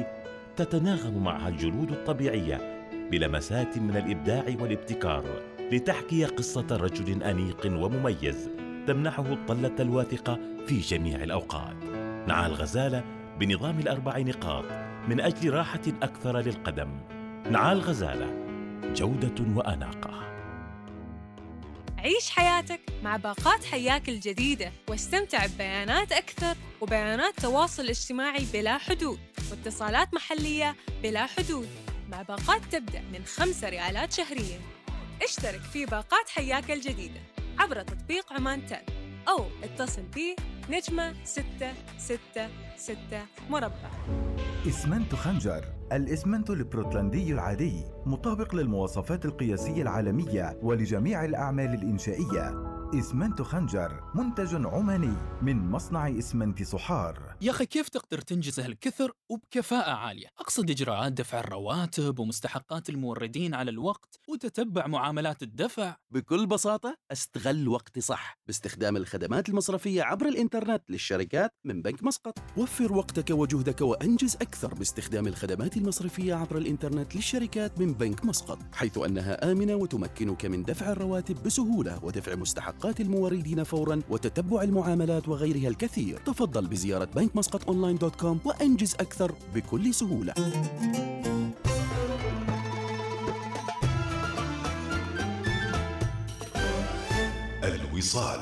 تتناغم 0.56 1.24
معها 1.24 1.48
الجلود 1.48 1.90
الطبيعية 1.92 2.69
بلمسات 3.10 3.78
من 3.78 3.96
الإبداع 3.96 4.44
والابتكار 4.60 5.42
لتحكي 5.72 6.24
قصة 6.24 6.66
رجل 6.70 7.22
أنيق 7.22 7.66
ومميز 7.66 8.50
تمنحه 8.86 9.32
الطلة 9.32 9.74
الواثقة 9.80 10.38
في 10.66 10.78
جميع 10.78 11.22
الأوقات. 11.22 11.84
نعى 12.28 12.46
الغزالة 12.46 13.04
بنظام 13.38 13.78
الأربع 13.78 14.18
نقاط 14.18 14.64
من 15.08 15.20
أجل 15.20 15.50
راحة 15.50 15.80
أكثر 16.02 16.38
للقدم. 16.38 17.00
نعى 17.50 17.72
الغزالة 17.72 18.26
جودة 18.94 19.44
وأناقة. 19.56 20.20
عيش 21.98 22.30
حياتك 22.30 22.80
مع 23.02 23.16
باقات 23.16 23.64
حياك 23.64 24.08
الجديدة 24.08 24.72
واستمتع 24.88 25.46
ببيانات 25.46 26.12
أكثر 26.12 26.54
وبيانات 26.80 27.40
تواصل 27.40 27.86
اجتماعي 27.88 28.46
بلا 28.52 28.78
حدود. 28.78 29.18
واتصالات 29.50 30.14
محلية 30.14 30.76
بلا 31.02 31.26
حدود. 31.26 31.68
مع 32.10 32.22
باقات 32.22 32.60
تبدأ 32.72 33.02
من 33.12 33.24
خمسة 33.24 33.68
ريالات 33.68 34.12
شهريا 34.12 34.60
اشترك 35.22 35.60
في 35.60 35.86
باقات 35.86 36.28
حياك 36.28 36.70
الجديدة 36.70 37.20
عبر 37.58 37.82
تطبيق 37.82 38.32
عمان 38.32 38.66
تل 38.66 38.76
أو 39.28 39.44
اتصل 39.62 40.02
بي 40.02 40.36
نجمة 40.70 41.24
ستة 41.24 41.72
ستة 41.98 42.48
ستة 42.76 43.22
مربع. 43.50 43.90
إسمنت 44.68 45.14
خنجر 45.14 45.64
الإسمنت 45.92 46.50
البروتلاندي 46.50 47.32
العادي 47.32 47.84
مطابق 48.06 48.54
للمواصفات 48.54 49.24
القياسية 49.24 49.82
العالمية 49.82 50.58
ولجميع 50.62 51.24
الأعمال 51.24 51.74
الإنشائية. 51.74 52.70
إسمنت 52.98 53.42
خنجر 53.42 54.00
منتج 54.14 54.66
عماني 54.66 55.16
من 55.42 55.70
مصنع 55.70 56.08
إسمنت 56.08 56.62
صحار 56.62 57.29
يا 57.42 57.50
أخي 57.50 57.66
كيف 57.66 57.88
تقدر 57.88 58.20
تنجز 58.20 58.60
هالكثر 58.60 59.12
وبكفاءة 59.30 59.90
عالية؟ 59.90 60.26
أقصد 60.38 60.70
إجراءات 60.70 61.12
دفع 61.12 61.40
الرواتب 61.40 62.18
ومستحقات 62.18 62.88
الموردين 62.88 63.54
على 63.54 63.70
الوقت 63.70 64.20
وتتبع 64.28 64.86
معاملات 64.86 65.42
الدفع. 65.42 65.96
بكل 66.10 66.46
بساطة 66.46 66.96
أستغل 67.12 67.68
وقتي 67.68 68.00
صح. 68.00 68.38
باستخدام 68.46 68.96
الخدمات 68.96 69.48
المصرفية 69.48 70.02
عبر 70.02 70.28
الإنترنت 70.28 70.82
للشركات 70.88 71.52
من 71.64 71.82
بنك 71.82 72.04
مسقط. 72.04 72.38
وفر 72.56 72.92
وقتك 72.92 73.30
وجهدك 73.30 73.80
وأنجز 73.80 74.34
أكثر 74.36 74.74
باستخدام 74.74 75.26
الخدمات 75.26 75.76
المصرفية 75.76 76.34
عبر 76.34 76.58
الإنترنت 76.58 77.16
للشركات 77.16 77.80
من 77.80 77.92
بنك 77.94 78.24
مسقط 78.24 78.58
حيث 78.72 78.98
أنها 78.98 79.52
آمنة 79.52 79.74
وتمكنك 79.74 80.46
من 80.46 80.62
دفع 80.62 80.92
الرواتب 80.92 81.42
بسهولة 81.42 82.04
ودفع 82.04 82.34
مستحقات 82.34 83.00
الموردين 83.00 83.64
فورا 83.64 84.00
وتتبع 84.10 84.62
المعاملات 84.62 85.28
وغيرها 85.28 85.68
الكثير. 85.68 86.18
تفضل 86.18 86.66
بزيارة 86.66 87.04
بنك 87.04 87.29
مسقط 87.34 87.68
online 87.68 87.96
dot 87.98 88.16
com 88.16 88.40
وأنجز 88.44 88.94
أكثر 88.94 89.34
بكل 89.54 89.94
سهولة. 89.94 90.34
الوصال 97.64 98.40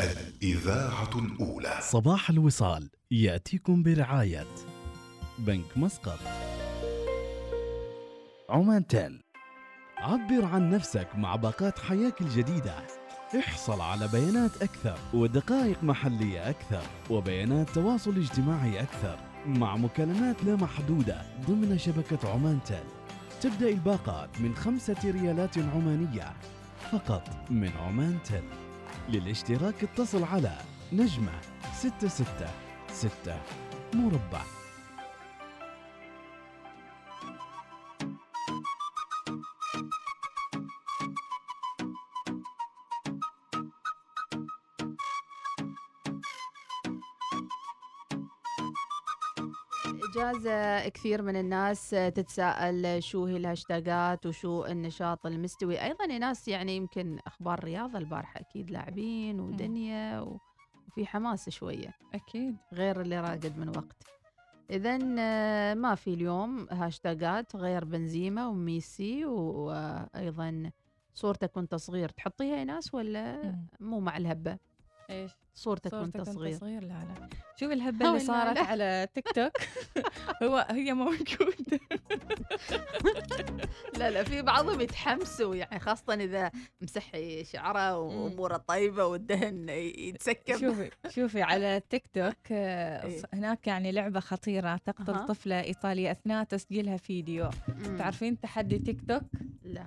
الإذاعة 0.00 1.10
الأولى. 1.18 1.78
صباح 1.80 2.30
الوصال 2.30 2.90
يأتيكم 3.10 3.82
برعاية 3.82 4.46
بنك 5.38 5.78
مسقط. 5.78 6.18
عمان 8.50 8.86
تل 8.86 9.20
عبر 9.98 10.44
عن 10.44 10.70
نفسك 10.70 11.08
مع 11.14 11.36
باقات 11.36 11.78
حياك 11.78 12.20
الجديدة. 12.20 12.74
احصل 13.38 13.80
على 13.80 14.08
بيانات 14.08 14.62
أكثر 14.62 14.98
ودقائق 15.14 15.84
محلية 15.84 16.50
أكثر 16.50 16.82
وبيانات 17.10 17.70
تواصل 17.70 18.16
اجتماعي 18.16 18.80
أكثر 18.80 19.18
مع 19.46 19.76
مكالمات 19.76 20.44
لا 20.44 20.56
محدودة 20.56 21.22
ضمن 21.46 21.78
شبكة 21.78 22.30
عمان 22.30 22.58
تل. 22.66 22.84
تبدأ 23.40 23.68
الباقات 23.68 24.40
من 24.40 24.54
خمسة 24.54 24.96
ريالات 25.04 25.58
عمانية 25.58 26.32
فقط 26.92 27.28
من 27.50 27.70
عمان 27.86 28.18
تل. 28.24 28.44
للاشتراك 29.08 29.84
اتصل 29.84 30.24
على 30.24 30.52
نجمة 30.92 31.32
ستة 31.74 32.08
ستة 32.08 32.48
ستة 32.92 33.36
مربع. 33.94 34.42
إجازة 50.16 50.88
كثير 50.88 51.22
من 51.22 51.36
الناس 51.36 51.90
تتساءل 51.90 53.02
شو 53.02 53.24
هي 53.24 53.36
الهاشتاجات 53.36 54.26
وشو 54.26 54.64
النشاط 54.64 55.26
المستوي. 55.26 55.82
أيضا 55.82 56.06
ناس 56.06 56.48
يعني 56.48 56.76
يمكن 56.76 57.18
أخبار 57.26 57.64
رياضة 57.64 57.98
البارحة 57.98 58.40
أكيد 58.40 58.70
لاعبين 58.70 59.40
ودنيا 59.40 60.20
وفي 60.20 61.06
حماس 61.06 61.48
شوية. 61.48 61.94
أكيد. 62.14 62.56
غير 62.72 63.00
اللي 63.00 63.20
راقد 63.20 63.58
من 63.58 63.68
وقت. 63.68 64.06
إذا 64.70 64.98
ما 65.74 65.94
في 65.94 66.14
اليوم 66.14 66.66
هاشتاجات 66.70 67.56
غير 67.56 67.84
بنزيما 67.84 68.46
وميسي 68.46 69.24
وأيضا 69.24 70.70
صورتك 71.14 71.56
وأنت 71.56 71.74
صغير 71.74 72.08
تحطيها 72.08 72.56
يا 72.56 72.64
ناس 72.64 72.94
ولا 72.94 73.54
مو 73.80 74.00
مع 74.00 74.16
الهبة؟ 74.16 74.58
إيش؟ 75.10 75.32
صورتك, 75.54 75.90
صورتك 75.90 76.14
وانت 76.16 76.30
صغير. 76.30 76.58
صغير؟ 76.58 76.82
لا 76.82 76.88
لا. 76.88 77.28
شوف 77.60 77.72
الهبة 77.72 78.06
أو 78.06 78.14
اللي 78.14 78.24
صارت 78.24 78.56
لا. 78.56 78.62
على 78.62 79.08
تيك 79.14 79.28
توك. 79.32 79.52
هو 80.42 80.66
هي 80.70 80.92
موجودة. 80.94 81.80
لا 83.98 84.10
لا 84.10 84.24
في 84.24 84.42
بعضهم 84.42 84.80
يتحمسوا 84.80 85.54
يعني 85.54 85.78
خاصة 85.78 86.14
إذا 86.14 86.50
مسحي 86.80 87.44
شعره 87.44 87.98
وأموره 87.98 88.56
طيبة 88.56 89.06
والدهن 89.06 89.68
يتسكب. 89.68 90.56
شوفي 90.56 90.90
شوفي 91.08 91.42
على 91.42 91.82
تيك 91.90 92.06
توك 92.06 92.52
آه، 92.52 93.06
إيه. 93.06 93.22
هناك 93.32 93.66
يعني 93.66 93.92
لعبة 93.92 94.20
خطيرة 94.20 94.76
تقتل 94.76 95.14
أها. 95.14 95.26
طفلة 95.26 95.60
إيطالية 95.60 96.10
أثناء 96.10 96.44
تسجيلها 96.44 96.96
فيديو. 96.96 97.50
تعرفين 97.98 98.40
تحدي 98.40 98.78
تيك 98.78 99.00
توك؟ 99.08 99.22
لا. 99.62 99.86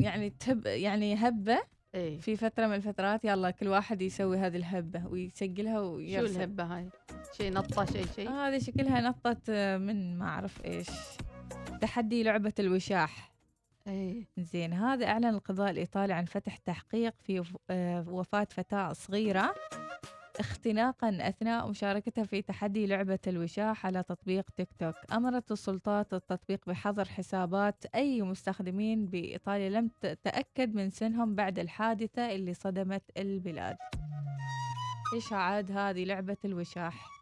يعني 0.00 0.30
تهب 0.30 0.66
يعني 0.66 1.14
هبة؟ 1.14 1.58
إيه. 1.98 2.18
في 2.20 2.36
فترة 2.36 2.66
من 2.66 2.74
الفترات 2.74 3.24
يلا 3.24 3.50
كل 3.50 3.68
واحد 3.68 4.02
يسوي 4.02 4.36
هذه 4.38 4.56
الهبة 4.56 5.06
ويسجلها 5.06 5.74
شو 5.74 5.94
ويرسل. 5.94 6.36
الهبة 6.36 6.64
هاي؟ 6.64 6.88
شيء 7.36 7.52
نطة 7.52 7.84
شيء 7.84 8.06
شيء 8.16 8.28
آه 8.28 8.48
هذه 8.48 8.58
شكلها 8.58 9.00
نطة 9.00 9.36
من 9.78 10.18
ما 10.18 10.24
أعرف 10.28 10.64
إيش. 10.64 10.88
تحدي 11.80 12.22
لعبة 12.22 12.52
الوشاح. 12.58 13.32
إيه. 13.86 14.26
زين 14.38 14.72
هذا 14.72 15.06
أعلن 15.06 15.24
القضاء 15.24 15.70
الإيطالي 15.70 16.12
عن 16.12 16.24
فتح 16.24 16.56
تحقيق 16.56 17.14
في 17.24 17.42
آه، 17.70 18.08
وفاة 18.08 18.46
فتاة 18.50 18.92
صغيرة. 18.92 19.54
اختناقا 20.40 21.18
أثناء 21.20 21.68
مشاركتها 21.68 22.24
في 22.24 22.42
تحدي 22.42 22.86
لعبة 22.86 23.18
الوشاح 23.26 23.86
على 23.86 24.02
تطبيق 24.02 24.50
تيك 24.56 24.68
توك. 24.78 24.94
أمرت 25.12 25.52
السلطات 25.52 26.14
التطبيق 26.14 26.60
بحظر 26.66 27.04
حسابات 27.08 27.84
أي 27.94 28.22
مستخدمين 28.22 29.06
بإيطاليا 29.06 29.68
لم 29.68 29.90
تتأكد 30.00 30.74
من 30.74 30.90
سنهم 30.90 31.34
بعد 31.34 31.58
الحادثة 31.58 32.32
اللي 32.32 32.54
صدمت 32.54 33.02
البلاد. 33.16 33.76
إيش 35.14 35.32
عاد 35.32 35.72
هذه 35.72 36.04
لعبة 36.04 36.36
الوشاح؟ 36.44 37.17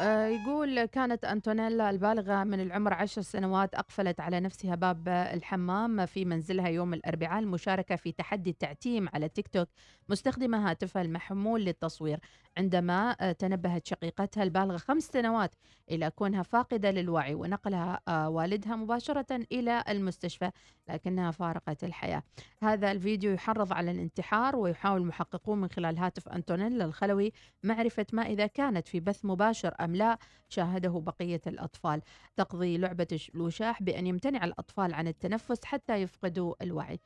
يقول 0.00 0.84
كانت 0.84 1.24
أنتونيلا 1.24 1.90
البالغة 1.90 2.44
من 2.44 2.60
العمر 2.60 2.94
عشر 2.94 3.22
سنوات 3.22 3.74
أقفلت 3.74 4.20
على 4.20 4.40
نفسها 4.40 4.74
باب 4.74 5.08
الحمام 5.08 6.06
في 6.06 6.24
منزلها 6.24 6.68
يوم 6.68 6.94
الأربعاء 6.94 7.38
المشاركة 7.42 7.96
في 7.96 8.12
تحدي 8.12 8.50
التعتيم 8.50 9.08
على 9.14 9.28
تيك 9.28 9.48
توك 9.48 9.68
مستخدمة 10.08 10.70
هاتفها 10.70 11.02
المحمول 11.02 11.64
للتصوير. 11.64 12.20
عندما 12.56 13.16
آه، 13.20 13.32
تنبهت 13.32 13.86
شقيقتها 13.86 14.42
البالغة 14.42 14.76
خمس 14.76 15.02
سنوات 15.02 15.50
إلى 15.90 16.10
كونها 16.10 16.42
فاقدة 16.42 16.90
للوعي 16.90 17.34
ونقلها 17.34 18.00
آه، 18.08 18.28
والدها 18.28 18.76
مباشرة 18.76 19.40
إلى 19.52 19.84
المستشفى 19.88 20.50
لكنها 20.88 21.30
فارقت 21.30 21.84
الحياة. 21.84 22.22
هذا 22.62 22.92
الفيديو 22.92 23.32
يحرض 23.32 23.72
على 23.72 23.90
الانتحار 23.90 24.56
ويحاول 24.56 25.00
المحققون 25.00 25.60
من 25.60 25.68
خلال 25.68 25.98
هاتف 25.98 26.28
أنتونيلا 26.28 26.84
الخلوي 26.84 27.32
معرفة 27.62 28.06
ما 28.12 28.22
إذا 28.22 28.46
كانت 28.46 28.88
في 28.88 29.00
بث 29.00 29.24
مباشر 29.24 29.74
أم 29.88 29.96
لا 29.96 30.18
شاهده 30.48 30.90
بقية 30.90 31.40
الأطفال 31.46 32.02
تقضي 32.36 32.78
لعبة 32.78 33.20
الوشاح 33.34 33.82
بأن 33.82 34.06
يمتنع 34.06 34.44
الأطفال 34.44 34.94
عن 34.94 35.08
التنفس 35.08 35.64
حتى 35.64 35.94
يفقدوا 35.94 36.54
الوعي 36.62 37.00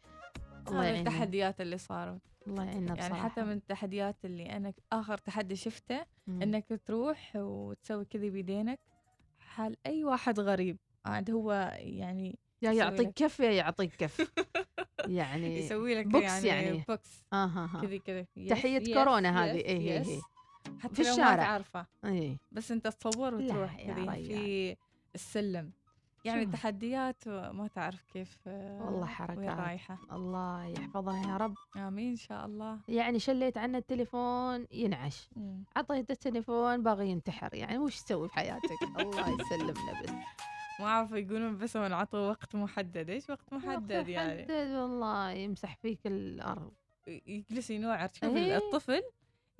الله. 0.68 1.00
التحديات 1.00 1.60
اللي 1.60 1.78
صارت 1.78 2.20
الله 2.46 2.64
يعيننا 2.64 2.94
يعني 2.96 3.08
بصراحة. 3.14 3.28
حتى 3.28 3.42
من 3.42 3.52
التحديات 3.52 4.16
اللي 4.24 4.56
أنا 4.56 4.72
آخر 4.92 5.18
تحدي 5.18 5.56
شفته 5.56 6.04
مم. 6.26 6.42
إنك 6.42 6.80
تروح 6.86 7.32
وتسوي 7.36 8.04
كذي 8.04 8.30
بيدينك 8.30 8.80
حال 9.38 9.76
أي 9.86 10.04
واحد 10.04 10.40
غريب 10.40 10.78
عاد 11.04 11.30
هو 11.30 11.76
يعني 11.78 12.38
يا 12.62 12.72
يعطيك 12.72 13.12
كف 13.14 13.40
يا 13.40 13.50
يعطيك 13.50 13.96
كف 13.96 14.32
يعني 15.08 15.58
يسوي 15.58 15.94
لك 15.94 16.06
box 16.06 16.44
يعني, 16.44 16.66
يعني 16.66 16.84
box 16.88 17.24
آه. 17.32 17.80
كذي 17.82 17.98
كذي 17.98 18.26
تحية 18.50 18.80
yes، 18.80 18.94
كورونا 18.94 19.44
هذه 19.44 19.56
يس، 19.56 19.64
إيه 19.64 19.78
إيه 19.78 20.00
yes. 20.00 20.08
إيه. 20.08 20.20
حتى 20.80 20.94
في 20.94 21.02
لو 21.02 21.08
ما 21.08 21.12
الشارع. 21.12 21.42
تعرفه. 21.44 21.86
إيه. 22.04 22.38
بس 22.52 22.70
انت 22.72 22.88
تصور 22.88 23.34
وتروح 23.34 23.76
كذي 23.76 23.92
ريال. 23.92 24.24
في 24.24 24.76
السلم. 25.14 25.72
يعني؟ 26.24 26.46
تحديات 26.46 27.28
ما 27.28 27.68
تعرف 27.74 28.02
كيف 28.12 28.38
آه، 28.46 28.82
والله 28.82 29.06
حركات. 29.06 29.58
رايحة. 29.58 29.98
الله 30.12 30.64
يحفظها 30.66 31.32
يا 31.32 31.36
رب. 31.36 31.54
آمين 31.76 32.10
إن 32.10 32.16
شاء 32.16 32.46
الله. 32.46 32.78
يعني 32.88 33.18
شليت 33.18 33.58
عنه 33.58 33.78
التليفون 33.78 34.66
ينعش. 34.72 35.30
عطيته 35.76 36.12
التليفون 36.12 36.82
باغي 36.82 37.08
ينتحر. 37.08 37.54
يعني 37.54 37.78
وش 37.78 38.02
تسوي 38.02 38.28
في 38.28 38.34
حياتك؟ 38.34 38.62
الله 39.00 39.36
يسلمنا 39.40 40.02
بس. 40.02 40.10
ما 40.80 40.86
أعرف 40.86 41.12
يقولون 41.12 41.58
بس 41.58 41.76
هو 41.76 41.86
انعطوا 41.86 42.28
وقت 42.30 42.56
محدد. 42.56 43.10
إيش 43.10 43.30
وقت 43.30 43.52
محدد 43.52 44.08
يعني؟ 44.08 44.34
محدد 44.42 44.70
والله 44.74 45.30
يمسح 45.30 45.76
فيك 45.76 46.06
الأرض. 46.06 46.72
يجلس 47.06 47.70
ينوعر 47.70 48.08
شوف 48.12 48.36
إيه. 48.36 48.56
الطفل؟ 48.56 49.02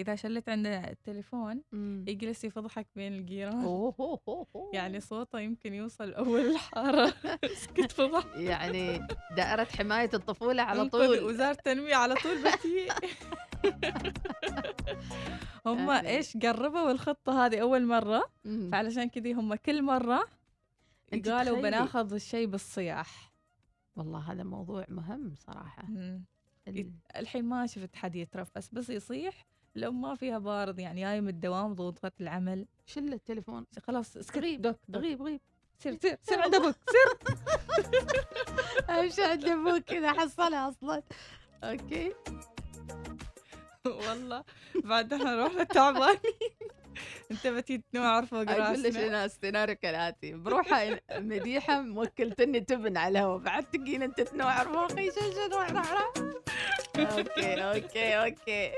إذا 0.00 0.14
شلت 0.14 0.48
عنده 0.48 0.90
التليفون 0.90 1.62
مم. 1.72 2.04
يجلس 2.08 2.44
يفضحك 2.44 2.86
بين 2.96 3.12
الجيران 3.14 3.64
أوه. 3.64 4.46
يعني 4.74 5.00
صوته 5.00 5.40
يمكن 5.40 5.74
يوصل 5.74 6.12
أول 6.12 6.40
الحارة 6.40 7.14
اسكت 7.44 7.92
فضح 8.00 8.24
يعني 8.36 9.06
دائرة 9.36 9.64
حماية 9.64 10.10
الطفولة 10.14 10.62
على 10.62 10.88
طول 10.88 11.24
وزارة 11.24 11.50
التنمية 11.50 11.94
على 11.94 12.14
طول 12.14 12.38
بتي 12.42 12.88
هم. 15.66 15.90
إيش 15.90 16.36
قربوا 16.36 16.90
الخطة 16.90 17.46
هذه 17.46 17.60
أول 17.62 17.86
مرة 17.86 18.22
مم. 18.44 18.68
فعلشان 18.72 19.08
كذي 19.08 19.32
هم 19.32 19.54
كل 19.54 19.82
مرة 19.82 20.24
قالوا. 21.26 21.62
بناخذ 21.62 22.14
الشيء 22.14 22.46
بالصياح 22.46 23.32
والله 23.96 24.32
هذا 24.32 24.42
موضوع 24.42 24.84
مهم 24.88 25.34
صراحة 25.34 25.86
مم. 25.88 26.24
ال- 26.68 26.92
الحين 27.16 27.44
ما 27.44 27.66
شفت 27.66 27.96
حد 27.96 28.16
يترفس 28.16 28.68
بس 28.72 28.90
يصيح 28.90 29.46
لو 29.74 29.92
ما 29.92 30.14
فيها 30.14 30.38
بارد 30.38 30.78
يعني 30.78 31.00
جاي 31.00 31.20
من 31.20 31.28
الدوام 31.28 31.74
ضغوطات 31.74 32.20
العمل. 32.20 32.66
شل 32.86 33.12
التليفون. 33.12 33.66
خلاص 33.86 34.16
اسكت. 34.16 34.38
غيب 34.38 34.62
دوك 34.62 34.76
دوك. 34.88 35.02
غيب 35.02 35.22
غيب 35.22 35.40
سير 35.78 35.98
سير 36.02 36.18
سير 36.22 36.42
عند 36.42 36.54
أبوك 36.54 36.74
سير. 36.90 37.18
اهم 38.90 39.08
شيء 39.08 39.24
عند 39.24 39.44
أبوك 39.44 39.82
كذا 39.82 40.12
حصلها 40.12 40.68
أصلا. 40.68 41.02
أوكي. 41.64 42.14
والله 43.86 44.44
بعد 44.74 45.12
إحنا 45.12 45.46
رحنا 45.46 45.64
تعبانين 45.64 46.18
أنت 47.30 47.46
بتي 47.46 47.82
تنوعر 47.92 48.26
فوق 48.26 48.50
أقول 48.50 48.82
لك 48.82 48.86
راسنا 48.86 49.06
أنا 49.06 49.24
السيناريو 49.24 49.76
كالآتي. 49.76 50.34
بروحها 50.34 51.00
مديحة 51.20 51.80
موكلتني 51.80 52.60
تبن 52.60 52.96
على 52.96 53.18
الهواء. 53.18 53.38
بعد 53.38 53.64
تجينا 53.64 54.04
أنت 54.04 54.20
تنوعر 54.20 54.68
فوقي 54.68 55.10
شو 55.10 55.20
شو 55.20 55.56
روح 55.56 55.70
روح 55.70 55.92
روح. 55.92 56.12
okay 56.98 57.62
okay 57.62 58.14
okay. 58.24 58.72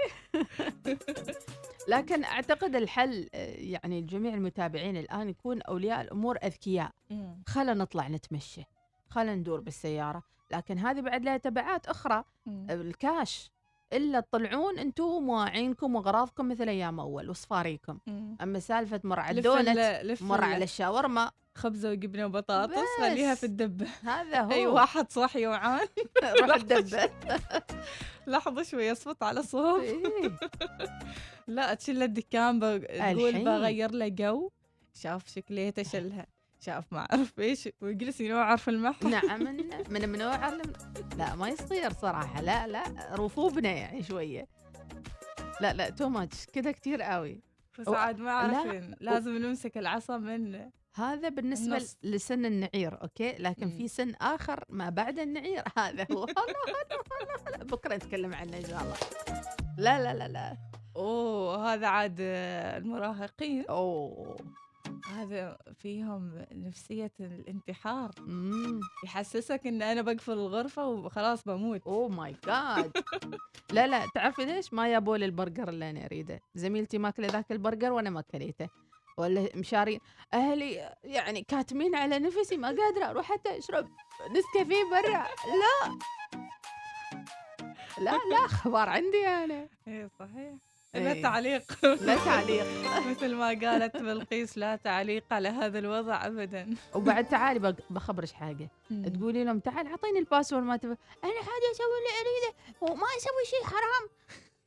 لكن 1.88 2.24
أعتقد 2.24 2.76
الحل 2.76 3.28
آه، 3.34 3.54
يعني 3.56 4.00
جميع 4.00 4.34
المتابعين 4.34 4.96
الآن 4.96 5.28
يكون 5.28 5.62
أولياء 5.62 6.00
الأمور 6.00 6.36
أذكياء. 6.44 6.90
مم. 7.10 7.42
خلنا 7.46 7.74
نطلع 7.74 8.08
نتمشى 8.08 8.62
خلنا 9.10 9.34
ندور 9.34 9.60
بالسيارة. 9.60 10.22
لكن 10.52 10.78
هذه 10.78 11.00
بعد 11.00 11.24
لها 11.24 11.36
تبعات 11.36 11.86
أخرى 11.86 12.24
مم. 12.46 12.66
الكاش. 12.70 13.50
إلا 13.92 14.20
تطلعون 14.20 14.78
أنتم 14.78 15.04
مواعينكم 15.04 15.94
واغراضكم 15.94 16.48
مثل 16.48 16.68
أيام 16.68 17.00
أول 17.00 17.30
وصفاريكم. 17.30 17.98
أما 18.42 18.58
سالفة 18.58 19.00
مر 19.04 19.20
على 19.20 19.38
الدونت 19.38 20.22
مر 20.22 20.44
على 20.44 20.64
الشاورما. 20.64 21.30
خبزة 21.54 21.90
وجبنة 21.90 22.26
وبطاطس 22.26 22.74
خليها. 23.00 23.34
في 23.34 23.44
الدبه 23.46 23.86
هذا 24.02 24.40
هو. 24.44 24.50
اي 24.50 24.66
واحد 24.66 25.12
صاحي 25.12 25.46
وعان. 25.46 25.86
روح 26.40 26.54
الدبه 26.54 27.10
لحظة 28.26 28.62
شوي 28.62 28.92
اصفط 28.92 29.22
على 29.22 29.42
صوب. 29.42 29.80
إيه. 29.80 30.02
لا 31.46 31.74
تشيل 31.74 32.02
الدكان 32.02 32.58
بق- 32.60 32.78
تقول 32.86 33.28
الحين. 33.28 33.44
بغير 33.44 33.90
له 33.90 34.08
جو. 34.08 34.50
شاف 34.94 35.28
شكليته 35.28 35.82
شلها 35.82 36.26
شاف 36.60 36.84
ما 36.92 36.98
أعرف 37.12 37.38
إيش. 37.40 37.68
ويجلس 37.80 38.20
ينوعر 38.20 38.56
في 38.56 38.68
المحل. 38.70 39.10
نعم. 39.10 39.42
من 39.44 39.56
من 39.90 40.08
منوع 40.08 40.48
لا 41.18 41.34
ما 41.34 41.48
يصير 41.48 41.92
صراحة. 41.92 42.40
لا 42.42 42.66
لا 42.66 42.82
رأفوا 43.12 43.51
بنا 43.51 43.70
يعني 43.70 44.02
شوية. 44.02 44.46
لا 45.60 45.72
لا 45.72 45.90
too 45.90 46.08
much 46.08 46.46
كذا 46.46 46.72
كتير 46.72 47.02
قوي. 47.02 47.40
بس 47.78 47.88
و- 47.88 47.94
عاد 47.94 48.18
ما. 48.20 48.30
عارفين 48.32 48.94
لازم 49.00 49.36
نمسك 49.38 49.78
العصا 49.78 50.18
من 50.18 50.70
هذا 50.94 51.28
بالنسبة 51.28 51.76
النص. 51.76 51.96
لسن 52.02 52.44
النعير 52.44 53.02
OK؟ 53.02 53.32
لكن 53.38 53.70
في 53.70 53.88
سن 53.88 54.14
آخر 54.14 54.64
ما 54.68 54.90
بعد 54.90 55.18
النعير. 55.18 55.62
هذا 55.78 56.06
هو. 56.12 56.26
بكرة 57.60 57.94
نتكلم 57.94 58.34
عنه 58.34 58.56
إن 58.56 58.64
شاء 58.64 58.82
الله. 58.82 58.96
لا 59.78 60.02
لا 60.02 60.14
لا 60.18 60.28
لا. 60.28 60.56
أوه 60.96 61.72
هذا 61.74 61.86
عاد 61.86 62.16
المراهقين. 62.20 63.64
أوه. 63.66 64.36
هذا 65.14 65.58
فيهم 65.78 66.46
نفسية 66.52 67.12
الانتحار. 67.20 68.10
يحسسك 69.04 69.66
إن 69.66 69.82
أنا 69.82 70.02
بقفل 70.02 70.32
الغرفة 70.32 70.86
وخلاص 70.86 71.44
بموت. 71.44 71.82
oh 71.86 72.08
my 72.08 72.36
God. 72.46 72.92
لا 73.72 73.86
لا 73.86 74.06
تعرفي 74.14 74.44
ليش؟ 74.44 74.74
ما 74.74 74.88
جابوا 74.88 75.16
لي 75.16 75.24
البرجر 75.24 75.68
اللي 75.68 75.90
أنا 75.90 76.04
أريده. 76.04 76.40
زميلتي 76.54 76.98
ماكلة 76.98 77.28
ذاك 77.28 77.52
البرجر 77.52 77.92
وأنا 77.92 78.10
ما 78.10 78.20
كليته 78.20 78.68
ولا 79.16 79.48
مشارين 79.54 80.00
أهلي 80.34 80.94
يعني 81.04 81.42
كاتمين 81.48 81.94
على 81.94 82.18
نفسي 82.18 82.56
ما 82.56 82.68
قادرة 82.68 83.04
أروح 83.10 83.26
حتى 83.32 83.58
أشرب 83.58 83.88
نسكافيه 84.30 84.84
برا. 84.90 85.26
لا. 85.60 85.98
لا 87.98 88.10
لا 88.30 88.44
أخبار 88.46 88.88
عندي 88.88 89.26
أنا. 89.28 89.68
إيه 89.88 90.10
صحيح. 90.18 90.54
إيه. 90.94 91.14
لا 91.14 91.22
تعليق. 91.22 91.84
لا 91.84 92.16
تعليق. 92.24 92.66
مثل 93.10 93.34
ما 93.34 93.46
قالت 93.48 93.96
بلقيس 93.96 94.58
لا 94.58 94.76
تعليق 94.76 95.24
على 95.30 95.48
هذا 95.48 95.78
الوضع 95.78 96.26
ابدا. 96.26 96.74
وبعد 96.94 97.28
تعالي 97.34 97.74
بخبرش 97.90 98.32
حاجة. 98.32 98.68
تقولي 99.14 99.44
لهم 99.44 99.58
تعال 99.60 99.86
أعطيني 99.86 100.18
الباسورد 100.18 100.62
ما 100.62 100.76
تبغى 100.76 100.96
أنا 101.24 101.32
حاجة 101.32 101.70
أسوي 101.72 101.98
اللي 101.98 102.20
اريده 102.20 102.56
وما 102.80 103.06
أسوي 103.06 103.44
شيء 103.50 103.64
حرام. 103.64 104.08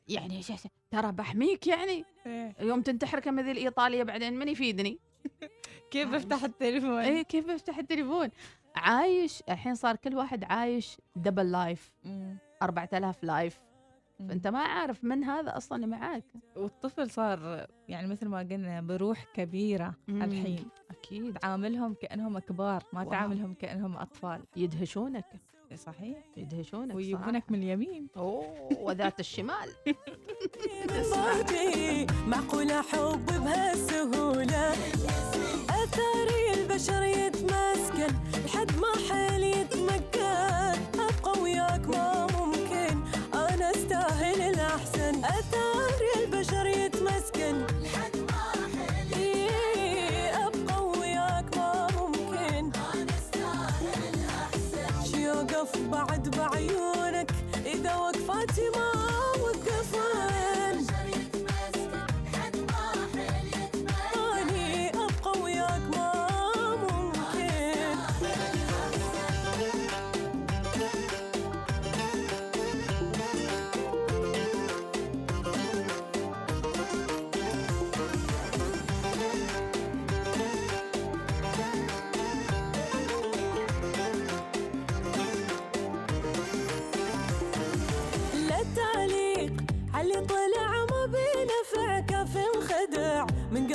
يعني؟ 0.07 0.41
ترى 0.91 1.11
بحميك 1.11 1.67
يعني 1.67 2.05
إيه. 2.25 2.55
يوم 2.59 2.81
تنتحر 2.81 3.19
كما 3.19 3.41
ذي 3.41 3.51
الإيطالية 3.51 4.03
بعدين 4.03 4.33
من 4.39 4.47
يفيدني 4.47 4.99
كيف 5.91 6.09
بفتح 6.09 6.43
التليفون 6.43 6.99
إيه 6.99 7.21
كيف 7.21 7.51
بفتح 7.51 7.77
التليفون 7.77 8.29
عايش 8.75 9.43
الحين 9.49 9.75
صار 9.75 9.95
كل 9.95 10.15
واحد 10.15 10.43
عايش 10.43 10.97
double 11.15 11.51
life 11.51 11.91
مم. 12.03 12.37
4000 12.63 13.23
life. 13.23 13.59
فأنت 14.19 14.47
ما 14.47 14.59
عارف 14.59 15.03
من 15.03 15.23
هذا 15.23 15.57
أصلا 15.57 15.75
اللي 15.75 15.87
معاك 15.87 16.23
والطفل 16.55 17.09
صار 17.09 17.67
يعني 17.89 18.07
مثل 18.07 18.27
ما 18.27 18.39
قلنا 18.39 18.81
بروح 18.81 19.25
كبيرة 19.33 19.93
مم. 20.07 20.21
الحين 20.23 20.65
أكيد 20.91 21.37
تعاملهم 21.37 21.93
كأنهم 21.93 22.39
كبار 22.39 22.83
ما 22.93 23.01
wow. 23.01 23.11
تعاملهم 23.11 23.53
كأنهم 23.53 23.97
أطفال 23.97 24.43
يدهشونك 24.55 25.25
صحيح. 25.75 26.17
يدهشونك 26.37 26.95
ويجيبونك 26.95 27.51
من 27.51 27.59
اليمين. 27.63 28.07
أوه 28.17 28.69
وذات 28.81 29.19
الشمال. 29.19 29.69
صوتي 31.03 32.05
معقولة 32.31 32.81
حب 32.81 33.25
بهالسهولة 33.25 34.71
أثاري 35.69 36.53
البشر 36.53 37.03
يتمسكن 37.03 38.13
لحد 38.45 38.71
ما 38.79 38.93
حالي 39.09 39.51
يتمكن. 39.51 40.77
أبقى 40.99 41.41
وياك 41.41 41.87
ما 41.87 42.16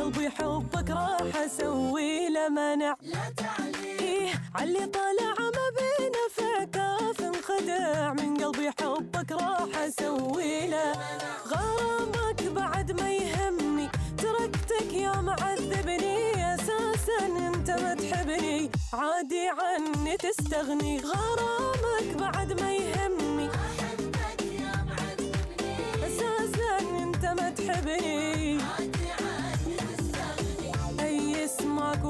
قلبي 0.03 0.31
حبك 0.31 0.91
راح 0.91 1.37
أسوي 1.37 2.29
له 2.29 2.49
منع. 2.49 2.95
لا 3.03 3.25
تعليق 3.37 4.01
إيه 4.01 4.33
علي 4.55 4.87
طلع 4.87 5.35
ما 5.39 5.67
بينفع 5.77 6.65
كاف 6.65 7.21
انخدع. 7.21 8.13
من 8.13 8.37
قلبي 8.37 8.71
حبك 8.71 9.33
راح 9.33 9.79
أسوي 9.79 10.67
له 10.67 10.93
غرامك 11.47 12.43
بعد 12.43 13.01
ما 13.01 13.11
يهمني. 13.11 13.89
تركتك 14.19 14.93
يا 14.93 15.13
معذبني 15.21 16.55
أساسا 16.55 17.27
أنت 17.27 17.71
ما 17.71 17.95
تحبني. 17.95 18.71
عادي 18.93 19.49
عني 19.49 20.17
تستغني 20.17 21.01
غرامك 21.01 22.17
بعد 22.21 22.61
ما 22.61 22.75
يهمني. 22.75 23.49
أساسا 26.07 26.79
أنت 27.03 27.25
ما 27.25 27.51
تحبني. 27.51 28.59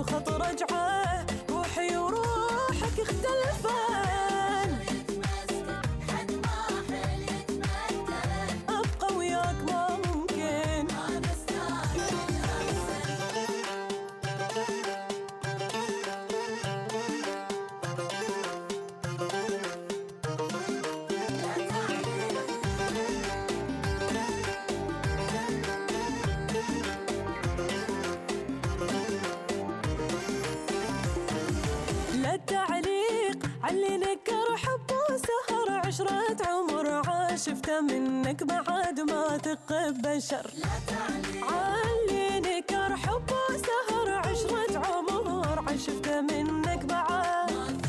وخط 0.02 0.28
رجعه 0.28 1.26
روحي 1.50 1.96
وروحك 1.96 3.00
اختلفان 3.00 3.81
منك 37.80 38.42
بعد 38.44 39.00
ما 39.00 39.38
ثق 39.38 39.88
بشر. 39.88 40.50
علي 41.42 42.40
نكر 42.40 42.96
حب 42.96 43.30
وسهر 43.50 44.10
عشرة 44.10 44.78
عمر. 44.86 45.64
عشفته 45.68 46.20
منك 46.20 46.84
بعد. 46.84 47.86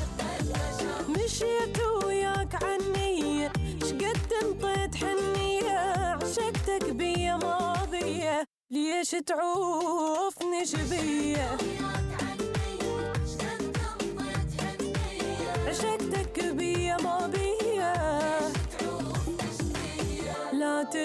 مشيت 1.10 1.78
وياك 2.06 2.64
عني 2.64 3.50
شقد 3.82 4.34
انطيت 4.44 4.96
حنية. 4.96 5.80
عشقتك 6.24 6.90
بيا 6.90 7.38
ماضية. 7.38 8.46
ليش 8.72 9.12
تعوفني 9.12 10.66
شبية؟ 10.66 11.58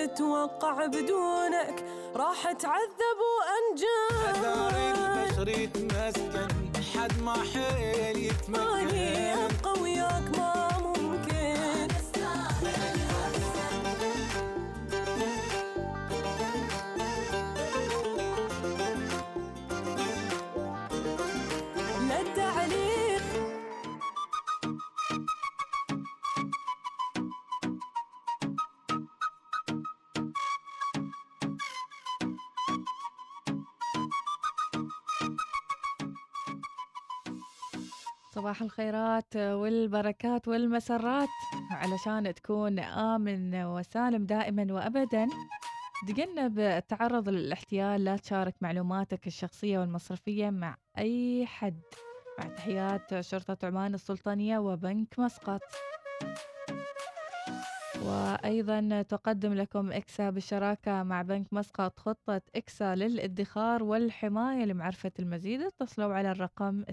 تتوقع 0.06 0.86
بدونك 0.86 1.84
راح 2.16 2.46
اتعذب 2.46 3.18
اثار 4.30 4.74
وانجان 4.74 5.24
البشر 5.24 5.48
يتمسكن 5.48 6.48
حد 6.94 7.22
ما 7.22 7.32
حيل 7.32 8.16
يتمكن. 8.16 9.47
صباح 38.38 38.62
الخيرات 38.62 39.36
والبركات 39.36 40.48
والمسرات. 40.48 41.28
علشان 41.70 42.34
تكون 42.34 42.78
آمن 42.78 43.64
وسالم 43.64 44.26
دائما 44.26 44.66
وأبدا 44.70 45.28
تجنب 46.08 46.58
التعرض 46.58 47.28
للاحتيال 47.28 48.04
لا 48.04 48.16
تشارك 48.16 48.54
معلوماتك 48.60 49.26
الشخصية 49.26 49.78
والمصرفية 49.78 50.50
مع 50.50 50.76
أي 50.98 51.46
حد. 51.46 51.80
مع 52.38 52.46
تحيات 52.46 53.20
شرطة 53.20 53.66
عمان 53.66 53.94
السلطانية 53.94 54.58
وبنك 54.58 55.18
مسقط. 55.18 55.60
وأيضا 58.08 59.02
تقدم 59.02 59.54
لكم 59.54 59.92
إكسا 59.92 60.30
بالشراكة 60.30 61.02
مع 61.02 61.22
بنك 61.22 61.52
مسقط 61.52 61.98
خطة 61.98 62.40
إكسا 62.56 62.94
للإدخار 62.94 63.82
والحماية 63.82 64.64
لمعرفة 64.64 65.12
المزيد. 65.18 65.60
اتصلوا 65.60 66.14
على 66.14 66.30
الرقم 66.30 66.82
24032684 66.82 66.86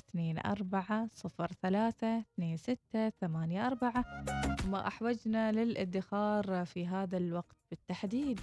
ما 4.69 4.87
أحوجنا 4.87 5.51
للإدخار 5.51 6.65
في 6.65 6.87
هذا 6.87 7.17
الوقت 7.17 7.55
بالتحديد. 7.71 8.39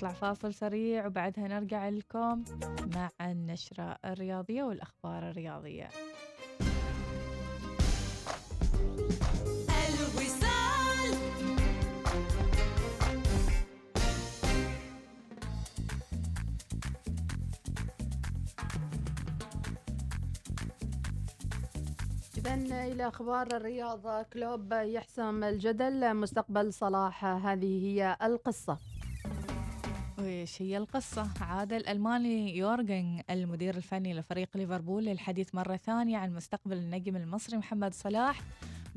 نطلع 0.00 0.12
فاصل 0.12 0.54
سريع 0.54 1.06
وبعدها 1.06 1.48
نرجع 1.48 1.88
لكم 1.88 2.44
مع 2.94 3.10
النشرة 3.20 3.96
الرياضية 4.04 4.62
والأخبار 4.62 5.30
الرياضية. 5.30 5.88
إذا 22.38 22.54
إلى 22.54 23.08
أخبار 23.08 23.46
الرياضة 23.46 24.22
كلوب 24.22 24.72
يحسم 24.72 25.44
الجدل 25.44 26.14
مستقبل 26.14 26.72
صلاح. 26.72 27.24
هذه 27.24 27.84
هي 27.86 28.16
القصة. 28.22 28.89
وإيش 30.20 30.62
هي 30.62 30.76
القصة؟ 30.76 31.28
عاد 31.40 31.72
الألماني 31.72 32.56
يورجن 32.56 33.22
المدير 33.30 33.76
الفني 33.76 34.14
لفريق 34.14 34.56
ليفربول 34.56 35.04
للحديث 35.04 35.54
مرة 35.54 35.76
ثانية 35.76 36.18
عن 36.18 36.34
مستقبل 36.34 36.76
النجم 36.76 37.16
المصري 37.16 37.58
محمد 37.58 37.94
صلاح 37.94 38.40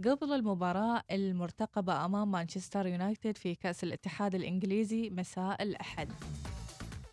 قبل 0.06 0.34
المباراة 0.34 1.04
المرتقبة 1.12 2.06
أمام 2.06 2.32
مانشستر 2.32 2.88
يونايتد 2.88 3.38
في 3.38 3.56
كأس 3.56 3.84
الاتحاد 3.84 4.36
الإنجليزي 4.36 5.10
مساء 5.10 5.64
الأحد. 5.64 6.12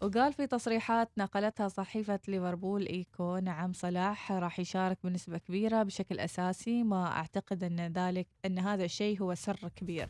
وقال 0.03 0.33
في 0.33 0.47
تصريحات 0.47 1.11
نقلتها 1.19 1.69
صحيفة 1.69 2.21
ليفربول 2.29 2.87
إيكو 2.87 3.39
نعم 3.39 3.73
صلاح 3.73 4.33
راح 4.33 4.61
يشارك 4.61 4.99
بنسبة 5.05 5.39
كبيرة 5.39 5.83
بشكل 5.83 6.21
أساسي. 6.21 6.83
ما 6.83 7.07
أعتقد 7.07 7.65
أن 7.65 7.93
ذلك 7.93 8.27
أن 8.47 8.59
هذا 8.59 8.85
الشيء 8.85 9.23
هو 9.23 9.35
سر 9.35 9.69
كبير. 9.77 10.09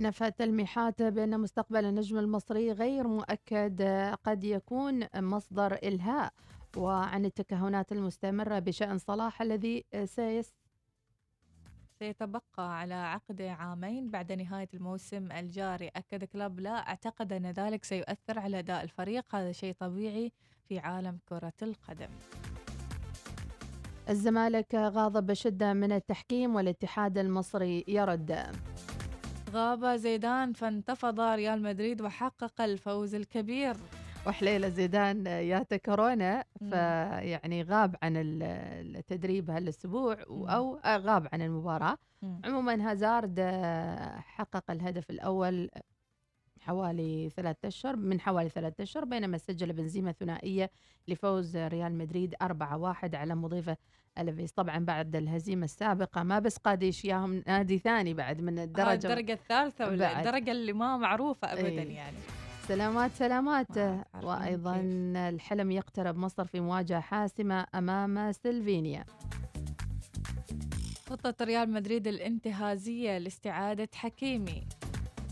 نفت 0.00 0.38
تلميحات 0.38 1.02
بأن 1.02 1.40
مستقبل 1.40 1.84
النجم 1.84 2.18
المصري 2.18 2.72
غير 2.72 3.08
مؤكد 3.08 3.82
قد 4.24 4.44
يكون 4.44 5.06
مصدر 5.16 5.74
إلهاء. 5.74 6.32
وعن 6.76 7.24
التكهنات 7.24 7.92
المستمرة 7.92 8.58
بشأن 8.58 8.98
صلاح 8.98 9.42
الذي 9.42 9.84
سيس 10.04 10.54
سيتبقى 11.98 12.78
على 12.78 12.94
عقد 12.94 13.42
عامين 13.42 14.10
بعد 14.10 14.32
نهاية 14.32 14.68
الموسم 14.74 15.32
الجاري. 15.32 15.88
أكد 15.88 16.24
كلوب 16.24 16.60
لا 16.60 16.88
أعتقد 16.88 17.32
أن 17.32 17.46
ذلك 17.46 17.84
سيؤثر 17.84 18.38
على 18.38 18.58
أداء 18.58 18.82
الفريق. 18.82 19.34
هذا 19.34 19.52
شيء 19.52 19.74
طبيعي 19.78 20.32
في 20.64 20.78
عالم 20.78 21.18
كرة 21.28 21.52
القدم. 21.62 22.10
الزمالك 24.08 24.74
غاضب 24.74 25.26
بشدة 25.26 25.72
من 25.72 25.92
التحكيم 25.92 26.54
والاتحاد 26.54 27.18
المصري 27.18 27.84
يرد. 27.88 28.30
غاب 29.52 29.84
زيدان 29.86 30.52
فانتفض 30.52 31.20
ريال 31.20 31.62
مدريد 31.62 32.02
وحقق 32.02 32.60
الفوز 32.60 33.14
الكبير 33.14 33.76
وحليلة 34.26 34.68
زيدان 34.68 35.26
ياته 35.26 35.76
كورونا. 35.76 36.44
فيعني 36.70 37.62
غاب 37.62 37.96
عن 38.02 38.16
ال- 38.16 38.42
التدريب 38.96 39.50
هالأسبوع. 39.50 40.16
أو 40.30 40.78
غاب 40.86 41.28
عن 41.32 41.42
المباراة 41.42 41.96
مم. 42.22 42.40
عموما 42.44 42.90
هازارد 42.90 43.34
آه، 43.38 44.16
حقق 44.20 44.70
الهدف 44.70 45.10
الأول 45.10 45.70
حوالي 46.60 47.30
ثلاثة 47.30 47.68
أشهر 47.68 47.96
من 47.96 48.20
حوالي 48.20 48.48
ثلاثة 48.48 48.82
أشهر 48.82 49.04
بينما 49.04 49.38
سجل 49.38 49.72
بنزيما 49.72 50.12
ثنائية 50.12 50.70
لفوز 51.08 51.56
ريال 51.56 51.94
مدريد 51.98 52.34
4-1 52.42 53.14
على 53.14 53.34
مضيفة 53.34 53.76
الفيس 54.18 54.52
طبعا 54.52 54.78
بعد 54.78 55.16
الهزيمة 55.16 55.64
السابقة 55.64 56.22
ما 56.22 56.38
بس 56.38 56.56
قاديش 56.56 57.04
ياهم 57.04 57.42
نادي 57.46 57.78
ثاني 57.78 58.14
بعد 58.14 58.40
من 58.40 58.58
الدرجة 58.58 58.92
الدرجة 58.92 59.12
الدرجة 59.12 59.32
الثالثة 59.32 59.88
ولا 59.88 60.12
بعد. 60.12 60.26
الدرجة 60.26 60.50
اللي 60.50 60.72
ما 60.72 60.96
معروفة 60.96 61.52
أبدا 61.52 61.66
إيه. 61.66 61.94
يعني. 61.94 62.16
سلامات 62.68 63.10
سلامات. 63.10 63.78
عارفين 63.78 64.24
وأيضا 64.24 64.80
الحلم 65.28 65.70
يقترب 65.70 66.16
مصر 66.16 66.44
في 66.44 66.60
مواجهة 66.60 67.00
حاسمة 67.00 67.66
أمام 67.74 68.32
سلفينيا. 68.32 69.04
خطة 71.10 71.44
ريال 71.44 71.70
مدريد 71.70 72.06
الانتهازية 72.06 73.18
لاستعادة 73.18 73.88
حكيمي. 73.94 74.62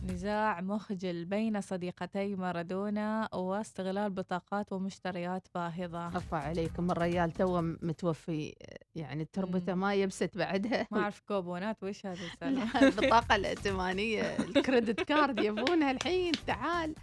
نزاع 0.05 0.61
مخجل 0.61 1.25
بين 1.25 1.61
صديقتي 1.61 2.37
مارادونا 2.37 3.29
واستغلال 3.35 4.11
بطاقات 4.11 4.73
ومشتريات 4.73 5.49
باهظة. 5.55 5.99
عفا 5.99 6.37
عليكم 6.37 6.91
الريال 6.91 7.33
تو 7.33 7.61
متوفي 7.63 8.55
يعني 8.95 9.25
تربته 9.25 9.75
ما 9.75 9.95
يبست 9.95 10.39
بعدها. 10.39 10.87
ما 10.91 11.01
أعرف 11.01 11.21
كوبونات 11.21 11.85
وش 11.85 12.05
لا، 12.05 12.15
البطاقة 12.83 13.37
الائتمانية 13.37 14.23
ال 14.39 14.48
credit 14.48 15.01
card 15.01 15.39
يبونها 15.39 15.91
الحين 15.91 16.33
تعال. 16.47 16.95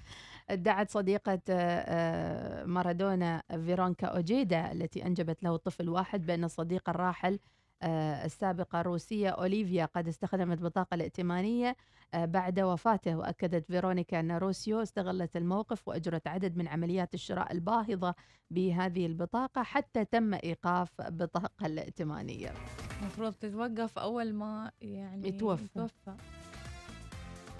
ادعت 0.50 0.90
صديقة 0.90 1.34
آه، 1.34 1.42
آه، 1.50 2.66
مارادونا 2.66 3.44
فيرونيكا 3.50 4.08
أوجيدا 4.08 4.72
التي 4.72 5.06
أنجبت 5.06 5.44
له 5.44 5.58
طفل 5.58 5.90
واحد 5.90 6.26
بأن 6.26 6.44
الصديقة 6.44 6.90
الراحل 6.90 7.40
السابقة 7.84 8.82
روسيو 8.82 9.30
أوليفا 9.30 9.86
قد 9.86 10.08
استخدمت 10.08 10.62
بطاقة 10.62 10.96
الائتمانية 10.96 11.76
آه، 12.14 12.26
بعد 12.26 12.60
وفاته 12.60 13.16
وأكدت 13.16 13.66
فيرونيكا 13.66 14.20
أن 14.20 14.32
روسيو 14.32 14.82
استغلت 14.82 15.38
الموقف 15.38 15.88
وأجرت 15.88 16.28
عدد 16.28 16.58
من 16.58 16.68
عمليات 16.68 17.14
الشراء 17.14 17.52
الباهظة 17.52 18.16
بهذه 18.52 19.06
البطاقة 19.06 19.64
حتى 19.64 20.06
تم 20.06 20.34
إيقاف 20.34 21.02
البطاقة 21.02 21.66
الائتمانية 21.66 22.54
المفروض 23.02 23.34
تتوقف 23.34 24.00
أول 24.00 24.34
ما 24.34 24.72
يعني 24.82 25.28
يتوفى. 25.28 25.64
يتوفى 25.64 26.16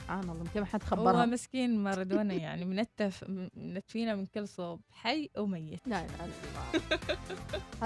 سبحان 0.06 0.20
الله 0.30 0.40
يمكن 0.40 0.60
ما 0.60 0.66
حد 0.66 0.82
هو 0.84 0.88
خبرها 0.88 1.26
مسكين 1.26 1.80
مارادونا 1.84 2.34
يعني 2.34 2.66
منتف 2.66 3.24
منتفينا 3.56 4.16
من 4.16 4.26
كل 4.26 4.48
صوب 4.48 4.82
حي 4.92 5.30
وميت 5.38 5.88
لا 5.88 6.08
لا 6.08 6.08
لا. 6.18 7.00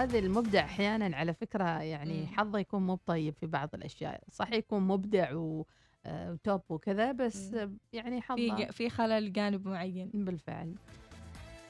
هذا 0.01 0.19
المبدع 0.19 0.59
أحيانا 0.59 1.17
على 1.17 1.33
فكرة 1.33 1.81
يعني. 1.81 2.27
حظه 2.27 2.59
يكون 2.59 2.81
مو 2.87 2.95
طيب 3.05 3.33
في 3.39 3.47
بعض 3.47 3.69
الأشياء. 3.73 4.21
صح 4.31 4.51
يكون 4.51 4.81
مبدع 4.87 5.33
و 5.35 5.65
آه، 6.05 6.31
وتوب 6.31 6.61
وكذا 6.69 7.11
بس. 7.11 7.51
يعني 7.93 8.21
في 8.21 8.27
حظه 8.27 8.55
ج- 8.55 8.71
في 8.71 8.89
خلل 8.89 9.33
جانب 9.33 9.67
معين. 9.67 10.11
بالفعل. 10.13 10.75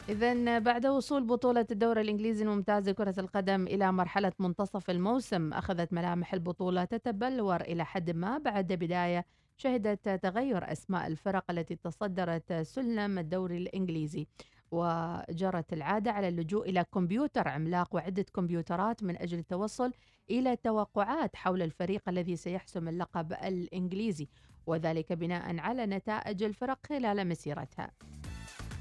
إذا 0.10 0.60
بعد 0.60 0.86
وصول 0.86 1.24
بطولة 1.24 1.66
الدوري 1.72 2.02
الإنجليزي 2.02 2.44
الممتاز 2.44 2.90
لكرة 2.90 3.20
القدم 3.20 3.68
إلى 3.68 3.92
مرحلة 3.92 4.32
منتصف 4.40 4.90
الموسم 4.90 5.54
أخذت 5.54 5.94
ملامح 5.94 6.34
البطولة 6.34 6.84
تتبلور 6.86 7.62
إلى 7.62 7.86
حد 7.86 8.12
ما 8.12 8.38
بعد 8.38 8.74
بداية 8.74 9.26
شهدت 9.64 10.10
تغير 10.10 10.72
أسماء 10.72 11.08
الفرق 11.08 11.52
التي 11.52 11.76
تصدرت 11.76 12.54
سلم 12.54 13.20
الدوري 13.20 13.58
الإنجليزي 13.58 14.28
وجرت 14.72 15.74
العادة 15.74 16.12
على 16.12 16.28
اللجوء 16.28 16.70
إلى 16.70 16.86
كمبيوتر 16.94 17.48
عملاق 17.48 17.96
وعدة 17.96 18.26
كمبيوترات 18.36 19.04
من 19.04 19.18
أجل 19.18 19.40
التوصل 19.40 19.94
إلى 20.30 20.56
توقعات 20.56 21.36
حول 21.36 21.62
الفريق 21.62 22.10
الذي 22.10 22.36
سيحسم 22.36 22.88
اللقب 22.88 23.34
الإنجليزي 23.34 24.28
وذلك 24.68 25.14
بناء 25.14 25.58
على 25.60 25.86
نتائج 25.86 26.44
الفرق 26.44 26.80
خلال 26.88 27.28
مسيرتها. 27.28 27.92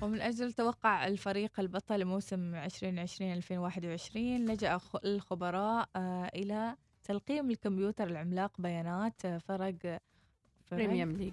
ومن 0.02 0.20
أجل 0.20 0.52
توقع 0.52 1.06
الفريق 1.06 1.60
البطل 1.60 2.04
موسم 2.04 2.54
2020-2021 2.54 4.16
لجأ 4.16 4.78
الخبراء 5.04 5.88
آه، 5.96 6.30
إلى 6.34 6.76
تلقيم 7.02 7.50
الكمبيوتر 7.50 8.04
العملاق 8.06 8.60
بيانات 8.60 9.26
فرق- 9.26 10.00
Premier 10.70 11.10
League. 11.10 11.32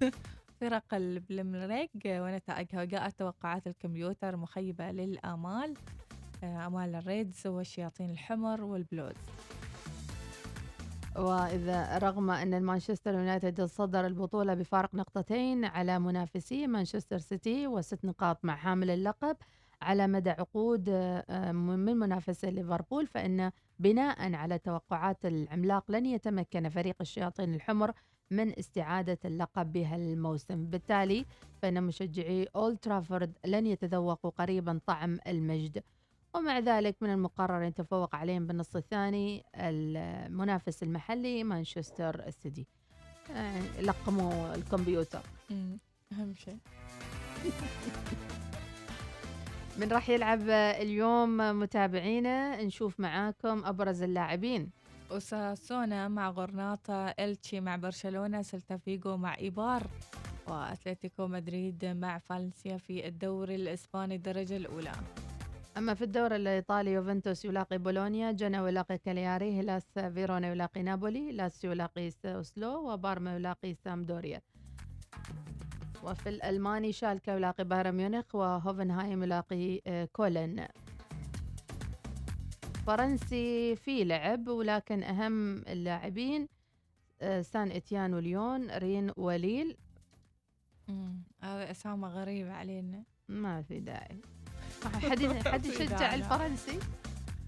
فرق 0.60 0.94
ال 0.94 1.01
Premier 1.01 1.48
League 1.48 1.88
ونتائجها 2.06 2.82
وجاءت 2.82 3.18
توقعات 3.18 3.66
الكمبيوتر 3.66 4.36
مخيبة 4.36 4.90
للآمال. 4.90 5.74
آه، 6.44 6.66
آمال 6.66 6.94
ال 6.94 7.04
Reds 7.04 7.46
والشياطين 7.46 8.10
الحمر 8.10 8.64
والبلوز 8.64 9.14
وإذا 11.16 11.98
رغم 11.98 12.30
أن 12.30 12.54
المانشستر 12.54 13.14
يونايتد 13.14 13.64
صدر 13.64 14.06
البطولة 14.06 14.54
بفارق 14.54 14.94
نقطتين 14.94 15.64
على 15.64 15.98
منافسيه 15.98 16.66
مانشستر 16.66 17.18
سيتي 17.18 17.66
وست 17.66 18.04
نقاط 18.04 18.44
مع 18.44 18.56
حامل 18.56 18.90
اللقب 18.90 19.36
على 19.82 20.06
مدى 20.06 20.30
عقود 20.30 20.88
آه، 20.88 21.52
من 21.52 21.96
منافسة 21.96 22.50
ليفربول 22.50 23.06
فإن 23.06 23.50
بناء 23.78 24.34
على 24.34 24.58
توقعات 24.58 25.26
العملاق 25.26 25.90
لن 25.90 26.06
يتمكن 26.06 26.68
فريق 26.68 26.96
الشياطين 27.00 27.54
الحمر 27.54 27.92
من 28.30 28.58
استعادة 28.58 29.18
اللقب 29.24 29.72
بهالموسم. 29.72 30.66
بالتالي 30.66 31.24
فإن 31.62 31.82
مشجعي 31.82 32.48
أولد 32.56 32.78
ترافورد 32.78 33.32
لن 33.46 33.66
يتذوقوا 33.66 34.30
قريبا 34.30 34.80
طعم 34.86 35.18
المجد. 35.26 35.82
ومع 36.34 36.58
ذلك 36.58 36.96
من 37.00 37.10
المقرر 37.10 37.62
أن 37.62 37.68
يتفوق 37.68 38.14
عليهم 38.14 38.46
بالنصف 38.46 38.76
الثاني 38.76 39.44
المنافس 39.54 40.82
المحلي 40.82 41.44
مانشستر 41.44 42.30
سيتي. 42.30 42.66
يعني 43.30 43.60
لقموا 43.80 44.54
الكمبيوتر. 44.54 45.20
أهم 46.12 46.34
شيء. 46.34 46.58
من 49.78 49.92
راح 49.92 50.08
يلعب 50.08 50.50
اليوم 50.50 51.36
متابعينا. 51.60 52.62
نشوف 52.62 53.00
معاكم 53.00 53.64
أبرز 53.64 54.02
اللاعبين. 54.02 54.70
أوساسونا 55.10 56.08
مع 56.08 56.30
غرناطة 56.30 57.08
إلتشي 57.08 57.60
مع 57.60 57.76
برشلونة 57.76 58.42
سلتا 58.42 58.76
فيغو 58.76 59.16
مع 59.16 59.38
إيبار 59.38 59.82
وأتلتيكو 60.48 61.26
مدريد 61.26 61.84
مع 61.84 62.18
فالنسيا 62.18 62.76
في 62.76 63.08
الدوري 63.08 63.54
الإسباني 63.54 64.14
الدرجة 64.14 64.56
الأولى. 64.56 64.92
أما 65.76 65.94
في 65.94 66.04
الدوري 66.04 66.36
الإيطالي 66.36 66.92
يوفنتوس 66.92 67.44
يلاقي 67.44 67.78
بولونيا 67.78 68.32
جنوا 68.32 68.68
يلاقي 68.68 68.98
كالياري 68.98 69.58
هيلاس 69.58 69.98
فيرونا 70.14 70.48
يلاقي 70.48 70.82
نابولي 70.82 71.32
لاسيو 71.32 71.72
يلاقي 71.72 72.12
ساسولو 72.24 72.92
وبارما 72.92 73.36
يلاقي 73.36 73.74
سامبدوريا. 73.74 74.40
وفي 76.02 76.28
الألماني 76.28 76.92
شالكا 76.92 77.30
يلاقي 77.30 77.64
بايرن 77.64 77.94
ميونخ 77.94 78.34
وهوفنهايم 78.34 79.22
يلاقي 79.22 79.80
آه، 79.86 80.08
كولن. 80.12 80.66
فرنسي 82.86 83.76
في 83.76 84.04
لعب 84.04 84.48
ولكن 84.48 85.02
أهم 85.02 85.58
اللاعبين 85.58 86.48
آه، 87.22 87.42
سان 87.42 87.70
إتيان 87.70 88.14
وليون 88.14 88.70
رين 88.70 89.12
وليل. 89.16 89.76
هذا 91.42 91.70
أسامة 91.70 92.08
غريبة 92.08 92.52
علينا. 92.52 93.04
ما 93.28 93.62
في 93.62 93.80
داعي. 93.80 94.20
حد 95.10 95.48
حد 95.48 95.66
يشجع. 95.66 96.14
الفرنسي؟ 96.14 96.78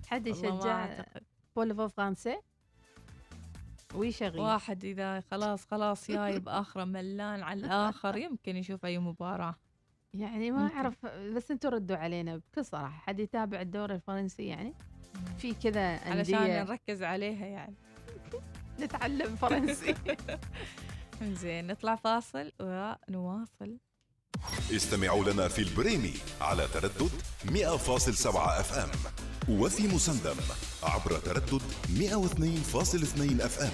حد 0.07 0.26
يشجع. 0.26 1.05
بولفو 1.57 1.89
فرنسي 1.89 2.37
ويشغل 3.95 4.41
واحد 4.41 4.84
إذا 4.84 5.20
خلاص 5.20 5.64
خلاص 5.64 6.11
جايب 6.11 6.49
آخره 6.62 6.84
ملان 6.84 7.43
على 7.43 7.61
الآخر 7.61 8.16
يمكن 8.16 8.57
يشوف 8.57 8.84
أي 8.84 8.99
مباراة. 8.99 9.55
يعني 10.14 10.51
ما. 10.51 10.66
أعرف 10.74 11.07
بس 11.07 11.51
أنتم 11.51 11.68
ردوا 11.68 11.97
علينا 11.97 12.37
بكل 12.37 12.64
صراحة. 12.64 12.99
حد 12.99 13.20
يتابع 13.20 13.61
الدوري 13.61 13.95
الفرنسي 13.95 14.47
يعني؟ 14.47 14.74
في 15.39 15.55
كذا 15.55 15.81
علشان 15.81 16.35
انديه 16.35 16.62
نركز 16.62 17.03
عليها 17.03 17.47
يعني. 17.47 17.75
نتعلم 18.81 19.37
فرنسي. 19.37 19.95
زين 21.43 21.67
نطلع 21.67 21.97
فاصل 21.97 22.53
ونواصل. 22.61 23.77
استمعوا 24.73 25.25
لنا 25.25 25.49
في 25.49 25.62
البريمي 25.62 26.14
على 26.41 26.67
تردد 26.75 27.11
100.7 27.47 28.27
أف 28.37 28.79
أم 28.79 28.91
وفي 29.49 29.89
مسندم 29.89 30.37
عبر 30.83 31.19
تردد 31.19 31.62
102.2 31.99 33.45
أف 33.45 33.59
أم. 33.62 33.71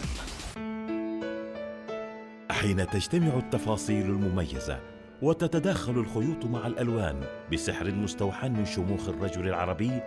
حين 2.51 2.87
تجتمع 2.87 3.37
التفاصيل 3.37 4.07
المميزة 4.07 4.81
وتتداخل 5.23 5.93
الخيوط 5.93 6.45
مع 6.45 6.67
الألوان 6.67 7.25
بسحر 7.53 7.91
مستوحى 7.91 8.49
من 8.49 8.65
شموخ 8.65 9.09
الرجل 9.09 9.49
العربي 9.49 10.01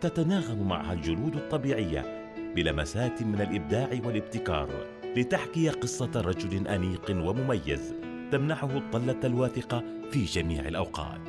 تتناغم 0.00 0.68
معها 0.68 0.92
الجلود 0.92 1.36
الطبيعية 1.36 2.32
بلمسات 2.56 3.22
من 3.22 3.40
الإبداع 3.40 3.88
والابتكار 4.04 4.68
لتحكي 5.16 5.68
قصة 5.68 6.10
رجل 6.16 6.68
أنيق 6.68 7.10
ومميز 7.10 7.94
تمنحه 8.32 8.76
الطلة 8.76 9.20
الواثقة 9.24 9.84
في 10.10 10.24
جميع 10.24 10.68
الأوقات. 10.68 11.20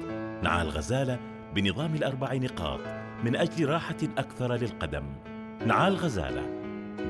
نعى 0.43 0.61
الغزالة 0.61 1.19
بنظام 1.55 1.95
الأربع 1.95 2.33
نقاط 2.33 2.79
من 3.23 3.35
أجل 3.35 3.69
راحة 3.69 3.97
أكثر 4.17 4.53
للقدم. 4.53 5.03
نعى 5.65 5.87
الغزالة 5.87 6.43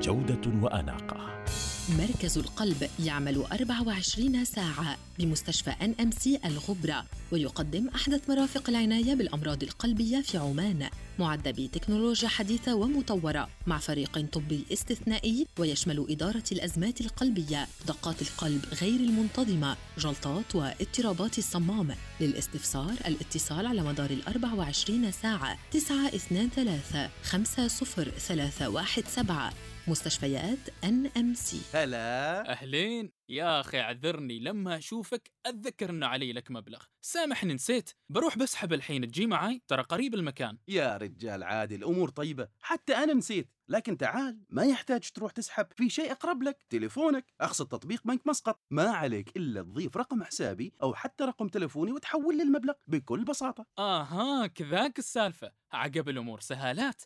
جودة 0.00 0.62
وأناقة. 0.62 1.44
مركز 1.88 2.38
القلب 2.38 2.90
يعمل 3.04 3.44
24 3.52 4.44
ساعة 4.44 4.96
بمستشفى 5.18 5.70
ان 5.70 5.94
ام 6.00 6.10
سي 6.10 6.38
الغبرة 6.44 7.04
ويقدم 7.32 7.88
أحدث 7.88 8.30
مرافق 8.30 8.68
العناية 8.68 9.14
بالأمراض 9.14 9.62
القلبية 9.62 10.20
في 10.20 10.38
عمان. 10.38 10.88
معد 11.18 11.48
بتكنولوجيا 11.48 12.28
حديثة 12.28 12.74
ومطورة 12.74 13.48
مع 13.66 13.78
فريق 13.78 14.26
طبي 14.32 14.64
استثنائي 14.72 15.46
ويشمل 15.58 16.06
إدارة 16.10 16.42
الأزمات 16.52 17.00
القلبية 17.00 17.68
دقات 17.86 18.22
القلب 18.22 18.64
غير 18.80 19.00
المنتظمة 19.00 19.76
جلطات 19.98 20.54
واضطرابات 20.54 21.38
الصمام. 21.38 21.94
للاستفسار 22.20 22.92
الاتصال 23.06 23.66
على 23.66 23.82
مدار 23.82 24.10
ال 24.10 24.28
24 24.28 25.12
ساعة 25.12 25.58
923 25.72 27.08
50317 27.22 29.52
مستشفيات 29.88 30.58
NMC 30.84 31.78
هلا. 31.78 32.50
أهلين. 32.52 33.12
يا 33.28 33.60
أخي 33.60 33.80
اعذرني 33.80 34.40
لما 34.40 34.76
أشوفك 34.76 35.30
أتذكر 35.46 35.90
إنه 35.90 36.06
علي 36.06 36.32
لك 36.32 36.50
مبلغ. 36.50 36.84
سامحني 37.00 37.54
نسيت. 37.54 37.90
بروح 38.08 38.38
بسحب 38.38 38.72
الحين 38.72 39.06
تجي 39.06 39.26
معي 39.26 39.62
ترى 39.68 39.82
قريب 39.82 40.14
المكان. 40.14 40.58
يا 40.68 40.96
رجال 40.96 41.42
عادي 41.42 41.74
الأمور 41.74 42.08
طيبة. 42.08 42.48
حتى 42.60 42.96
أنا 42.96 43.14
نسيت. 43.14 43.48
لكن 43.68 43.96
تعال 43.96 44.44
ما 44.50 44.64
يحتاج 44.64 45.10
تروح 45.10 45.32
تسحب. 45.32 45.66
في 45.76 45.90
شيء 45.90 46.12
أقرب 46.12 46.42
لك. 46.42 46.66
تليفونك. 46.70 47.26
أقصد 47.40 47.68
تطبيق 47.68 48.00
بنك 48.04 48.26
مسقط. 48.26 48.60
ما 48.70 48.90
عليك 48.90 49.36
إلا 49.36 49.62
تضيف 49.62 49.96
رقم 49.96 50.24
حسابي 50.24 50.72
أو 50.82 50.94
حتى 50.94 51.24
رقم 51.24 51.48
تليفوني 51.48 51.92
وتحول 51.92 52.36
لي 52.36 52.42
المبلغ 52.42 52.74
بكل 52.86 53.24
بساطة. 53.24 53.66
آها 53.78 54.46
كذاك 54.46 54.98
السالفة. 54.98 55.52
عقب 55.72 56.08
الأمور 56.08 56.40
سهالات. 56.40 57.02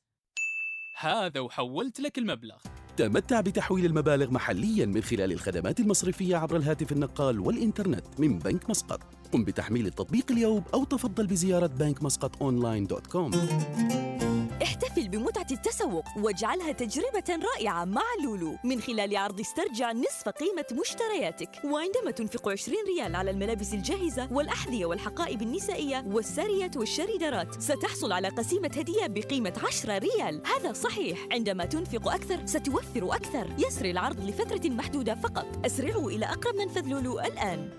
هذا 0.99 1.41
وحولت 1.41 2.01
لك 2.01 2.19
المبلغ. 2.19 2.57
تمتع 2.97 3.41
بتحويل 3.41 3.85
المبالغ 3.85 4.31
محليا 4.31 4.87
من 4.87 5.03
خلال 5.03 5.33
الخدمات 5.33 5.81
المصرفية 5.81 6.37
عبر 6.37 6.57
الهاتف 6.57 6.93
النقال 6.93 7.41
والإنترنت 7.41 8.05
من 8.19 8.39
بنك 8.39 8.71
مسقط. 8.71 9.01
قم 9.33 9.45
بتحميل 9.45 9.87
التطبيق 9.87 10.33
اليوم 10.33 10.65
أو 10.75 10.85
تفضل 10.85 11.27
بزيارة 11.27 11.67
بنك 11.67 12.03
مسقط 12.03 12.43
online 12.43 12.87
dot 12.87 13.07
com. 13.07 13.31
احتفل 14.67 15.09
بمتعة 15.09 15.47
التسوق 15.51 16.05
واجعلها 16.17 16.73
تجربة 16.73 17.47
رائعة 17.55 17.85
مع 17.85 18.03
لولو. 18.25 18.57
من 18.65 18.81
خلال 18.81 19.17
عرض 19.17 19.41
استرجع 19.41 19.93
نصف 19.93 20.29
قيمة 20.29 20.81
مشترياتك. 20.81 21.51
وعندما 21.65 22.11
تنفق 22.11 22.49
20 22.49 22.77
ريال 22.87 23.17
على 23.17 23.31
الملابس 23.31 23.75
الجاهزة 23.75 24.33
والأحذية 24.33 24.87
والحقائب 24.87 25.43
النسائية 25.43 26.05
والساريات 26.07 26.77
والشوريدارات 26.77 27.63
ستحصل 27.63 28.13
على 28.13 28.29
قسيمة 28.29 28.71
هدية 28.77 29.07
بقيمة 29.07 29.53
10 29.65 29.99
ريال. 29.99 30.43
هذا 30.47 30.73
صحيح. 30.73 31.27
عندما 31.33 31.65
تنفق 31.65 32.09
أكثر 32.09 32.47
ستوفر 32.47 33.15
أكثر. 33.15 33.49
يسري 33.59 33.91
العرض 33.91 34.21
لفترة 34.21 34.71
محدودة 34.71 35.15
فقط. 35.15 35.47
أسرعوا 35.67 36.11
إلى 36.11 36.27
أقرب 36.27 36.55
منفذ 36.55 36.89
لولو 36.89 37.21
الآن. 37.21 37.71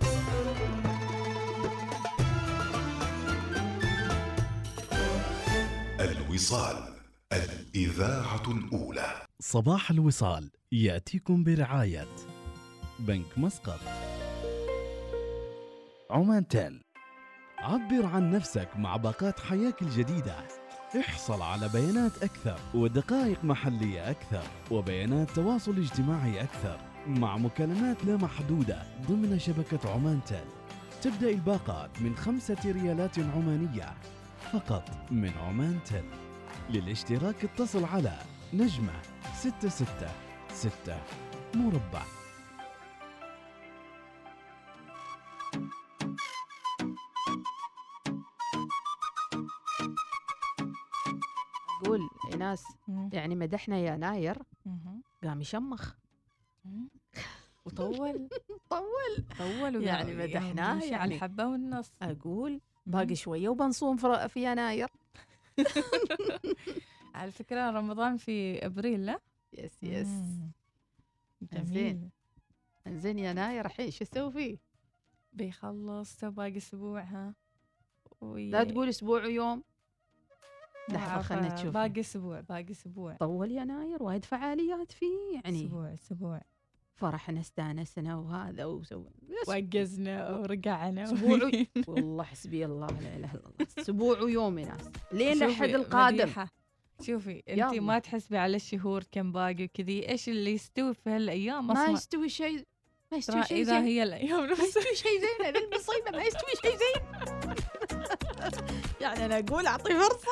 الوصال 6.38 6.76
الإذاعة 7.34 8.52
الأولى. 8.52 9.26
صباح 9.40 9.92
الوصال 9.92 10.50
يأتيكم 10.72 11.44
برعاية 11.44 12.08
بنك 13.00 13.38
مسقط. 13.38 13.80
عمان 16.12 16.48
تيل 16.48 16.82
عبر 17.60 18.06
عن 18.06 18.32
نفسك 18.32 18.70
مع 18.76 18.98
باقات 18.98 19.40
حياك 19.40 19.82
الجديدة. 19.82 20.36
احصل 21.00 21.42
على 21.42 21.70
بيانات 21.70 22.24
أكثر 22.24 22.60
ودقائق 22.74 23.44
محلية 23.44 24.10
أكثر 24.10 24.44
وبيانات 24.72 25.32
تواصل 25.32 25.78
اجتماعي 25.78 26.42
أكثر 26.42 26.80
مع 27.08 27.38
مكالمات 27.38 28.06
لا 28.06 28.18
محدودة 28.18 28.84
ضمن 29.08 29.40
شبكة 29.40 29.90
عمان 29.94 30.20
تيل. 30.26 30.48
تبدأ 31.02 31.30
الباقات 31.30 32.02
من 32.02 32.16
خمسة 32.16 32.58
ريالات 32.66 33.20
عمانية 33.20 33.94
فقط 34.54 34.90
من 35.12 35.30
عمان 35.30 35.80
تيل. 35.86 36.27
للاشتراك 36.70 37.44
اتصل 37.44 37.84
على 37.86 38.14
نجمة 38.54 39.02
ستة 39.36 39.70
ستة 39.70 40.10
ستة 40.54 40.98
مربع. 41.56 42.02
أقول 51.84 52.10
إيناس 52.32 52.64
يعني 53.14 53.36
مدحنا 53.36 53.78
يناير 53.78 54.38
قام 55.24 55.42
يشمخ. 55.42 55.94
وطول. 57.66 58.30
طول. 58.70 59.26
طول 59.38 59.84
يعني 59.84 60.16
مدحناه 60.16 60.84
يعني 60.84 61.16
الحبة 61.16 61.46
والنص. 61.48 61.92
أقول 62.02 62.62
باقي 62.86 63.16
شوية 63.16 63.50
وبنصوم 63.50 63.98
في 63.98 64.30
في 64.30 64.52
يناير. 64.52 64.88
على 67.16 67.32
فكرة 67.32 67.70
رمضان 67.70 68.18
في 68.18 68.66
أبريل 68.66 69.06
لا؟ 69.06 69.20
yes 69.54 69.84
yes 69.84 70.08
جميل. 71.42 72.10
زين 72.88 73.20
يناير 73.20 73.66
الحين 73.66 73.92
شو 73.92 74.04
أسوي 74.04 74.32
فيه؟ 74.32 74.58
بيخلص 75.34 76.16
تو 76.16 76.32
باقي 76.32 76.58
أسبوع 76.58 77.02
ها؟ 77.02 77.34
وي... 78.22 78.50
لا 78.50 78.64
تقول 78.64 78.90
أسبوع 78.90 79.24
ويوم. 79.24 79.64
لحظة 80.90 81.22
خلنا 81.22 81.54
نشوف 81.54 81.74
باقي 81.74 82.00
أسبوع 82.00 82.40
باقي 82.42 82.72
أسبوع. 82.72 83.14
طول 83.16 83.52
يناير 83.52 84.04
وايد 84.04 84.26
فعاليات 84.26 84.92
فيه 84.92 85.34
يعني. 85.34 85.66
أسبوع 85.66 85.94
أسبوع. 85.94 86.42
فرحنا 86.98 87.40
استانسنا 87.40 88.18
وهذا 88.18 88.66
وسوي 88.66 89.10
وقزنا 89.48 90.38
ورجعنا 90.38 91.04
أسبوع 91.04 91.52
والله 91.88 92.24
حسبي 92.24 92.66
الله 92.66 92.88
لا 92.88 93.16
إله 93.16 93.16
إلا 93.16 93.42
الله. 93.46 93.68
أسبوع 93.80 94.20
ويوم 94.22 94.60
يا 94.60 94.66
ناس. 94.66 94.90
لين 95.12 95.44
الأحد 95.44 95.70
القادم. 95.70 96.24
مديحة، 96.24 96.50
شوفي 97.02 97.44
انت. 97.50 97.74
ما 97.74 98.00
تحسبي 98.00 98.38
على 98.38 98.56
الشهور 98.56 99.04
كم 99.12 99.32
باقي 99.32 99.64
وكذي. 99.64 100.10
إيش 100.10 100.30
اللي 100.30 100.54
يستوي 100.54 100.94
في 100.94 101.10
هالأيام؟ 101.10 101.68
ما 101.68 101.74
أصلا 101.74 101.90
يستوي 101.90 102.30
شيء. 102.30 102.64
ما 103.12 103.18
يستوي 103.18 103.44
شيء 103.44 103.62
إذا 103.62 103.80
هي 103.82 104.04
الأيام. 104.04 104.40
ما 104.40 104.52
يستوي 104.52 104.96
شيء 104.96 105.20
زين. 105.22 105.56
المصيبة. 105.56 106.12
ما 106.12 106.24
يستوي 106.24 106.52
شيء 106.62 106.72
زين. 106.72 107.37
يعني 109.02 109.26
أنا 109.26 109.40
أقول 109.40 109.68
أعطي 109.68 109.94
فرصة. 109.94 110.32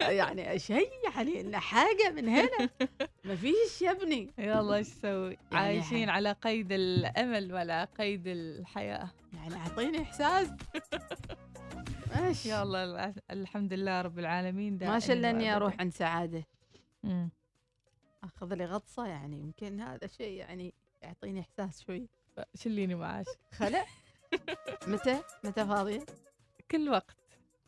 يعني 0.00 0.58
شيء 0.58 0.90
يعني 1.04 1.40
إن 1.40 1.56
حاجة 1.56 2.10
من 2.10 2.28
هنا. 2.28 2.70
ما 3.24 3.36
فيش 3.36 3.82
يا 3.82 3.90
ابني. 3.90 4.34
يلا 4.38 4.76
إيش 4.76 4.88
نسوي 4.88 5.36
يعني 5.52 5.66
عايشين 5.66 6.08
على 6.08 6.32
قيد 6.32 6.72
الأمل 6.72 7.54
ولا 7.54 7.84
قيد 7.84 8.26
الحياة. 8.26 9.10
يعني 9.32 9.54
أعطيني 9.56 10.02
إحساس. 10.02 10.48
ماشي 12.16 12.50
يلا 12.50 13.14
الحمد 13.30 13.72
لله 13.72 14.00
رب 14.00 14.18
العالمين 14.18 14.78
ما 14.82 14.98
شلني. 14.98 15.56
أروح 15.56 15.76
عند 15.80 15.92
سعادة. 15.92 16.44
مم. 17.02 17.30
أخذ 18.24 18.54
لي 18.54 18.64
غطسة 18.64 19.06
يعني 19.06 19.40
يمكن 19.40 19.80
هذا 19.80 20.06
شيء 20.06 20.32
يعني 20.32 20.74
يعطيني 21.02 21.40
إحساس 21.40 21.84
شوي. 21.86 22.08
شليني 22.54 22.94
معاش. 22.94 23.26
خلع. 23.52 23.84
متى؟ 24.86 25.20
متى 25.44 25.66
فاضية؟ 25.66 26.06
كل 26.70 26.88
وقت. 26.88 27.19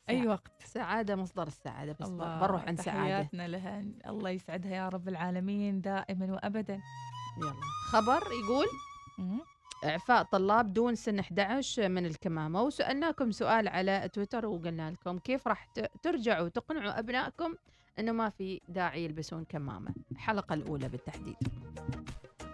أي. 0.08 0.26
وقت. 0.26 0.52
سعادة 0.64 1.16
مصدر 1.16 1.46
السعادة 1.46 1.96
بس 2.00 2.08
الله 2.08 2.40
بروح 2.40 2.64
عند 2.64 2.80
سعادة. 2.80 3.00
تحياتنا 3.00 3.48
لها. 3.48 3.84
الله 4.06 4.30
يسعدها 4.30 4.72
يا 4.72 4.88
رب 4.88 5.08
العالمين 5.08 5.80
دائما 5.80 6.32
وابدا. 6.32 6.80
يلا. 7.38 7.52
خبر 7.90 8.22
يقول 8.44 8.66
مم. 9.18 9.40
إعفاء 9.84 10.22
طلاب 10.22 10.72
دون 10.72 10.94
سن 10.94 11.18
11 11.18 11.88
من 11.88 12.06
الكمامة. 12.06 12.62
وسألناكم 12.62 13.30
سؤال 13.30 13.68
على 13.68 14.10
تويتر 14.12 14.46
وقلنا 14.46 14.90
لكم 14.90 15.18
كيف 15.18 15.48
راح 15.48 15.68
ترجعوا 16.02 16.48
تقنعوا 16.48 16.98
أبنائكم 16.98 17.54
أنه 17.98 18.12
ما 18.12 18.28
في 18.28 18.60
داعي 18.68 19.04
يلبسون 19.04 19.44
كمامة. 19.44 19.94
الحلقة 20.12 20.54
الأولى 20.54 20.88
بالتحديد. 20.88 21.36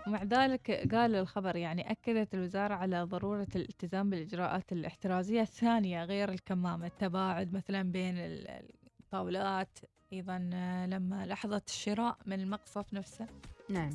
ومع 0.08 0.22
ذلك 0.22 0.94
قال 0.94 1.14
الخبر 1.14 1.56
يعني 1.56 1.90
أكدت 1.90 2.34
الوزارة 2.34 2.74
على 2.74 3.02
ضرورة 3.02 3.46
الالتزام 3.56 4.10
بالإجراءات 4.10 4.72
الاحترازية 4.72 5.40
الثانية 5.40 6.04
غير 6.04 6.28
الكمامة. 6.28 6.86
التباعد 6.86 7.52
مثلا 7.52 7.82
بين 7.92 8.18
ال- 8.18 8.62
الطاولات 9.00 9.78
أيضا 10.12 10.50
آه، 10.54 10.86
لما 10.86 11.26
لحظة 11.26 11.62
الشراء 11.68 12.16
من 12.26 12.40
المقصف 12.40 12.94
نفسه. 12.94 13.26
نعم. 13.70 13.90